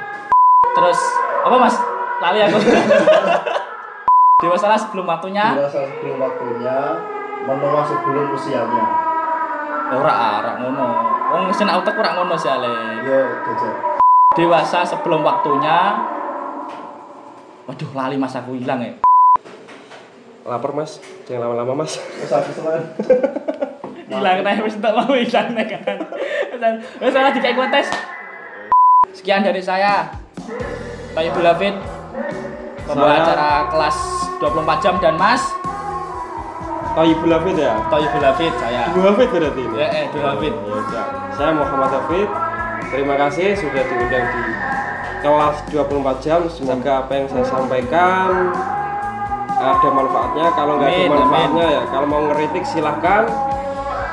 [0.75, 0.99] Terus
[1.47, 1.79] apa Mas?
[2.19, 2.59] Lali aku.
[4.43, 5.55] dewasalah sebelum waktunya.
[5.55, 6.79] Dewasa sebelum waktunya,
[7.45, 8.85] menua sebelum usianya.
[9.91, 10.87] Ora ora ngono.
[11.31, 13.01] Wong mesin auto ora ngono sih ale.
[13.07, 13.75] Yo, jajan.
[14.37, 15.99] Dewasa sebelum waktunya.
[17.67, 18.93] Waduh, lali Mas aku hilang ya.
[20.41, 22.01] Lapar mas, jangan lama-lama mas.
[22.01, 22.83] Terus habis selain
[24.11, 25.67] hilang teh wis tak mau hilang teh
[26.59, 27.89] kan wis salah dikai tes
[29.15, 30.11] sekian dari saya
[31.15, 31.79] Tayyibul Hafid
[32.87, 33.97] pembawa acara kelas
[34.43, 35.60] 24 jam dan Mas
[37.01, 37.73] Oh Ibu Hafid ya?
[37.89, 39.77] Tayyibul Hafid saya Ibu Hafid berarti ini?
[39.81, 41.05] ya eh Ibu Hafid Ya udah.
[41.33, 42.29] Saya Muhammad Hafid.
[42.93, 44.43] Terima kasih sudah diundang di
[45.23, 46.41] kelas 24 jam.
[46.53, 48.53] Semoga apa yang saya sampaikan
[49.57, 50.47] ada manfaatnya.
[50.53, 53.25] Kalau nggak ada Amin, manfaatnya ya, kalau mau ngeritik silahkan.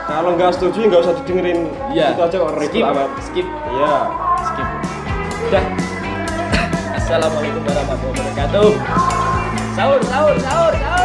[0.07, 1.59] Kalau nggak setuju nggak usah didengerin.
[1.91, 2.15] Iya.
[2.15, 3.09] Itu aja kok ribet skip amat.
[3.19, 3.95] skip Iya.
[4.47, 4.67] skip
[5.47, 5.65] udah
[6.95, 8.69] Assalamualaikum warahmatullahi wabarakatuh
[9.77, 10.96] sahur sahur sahur sahur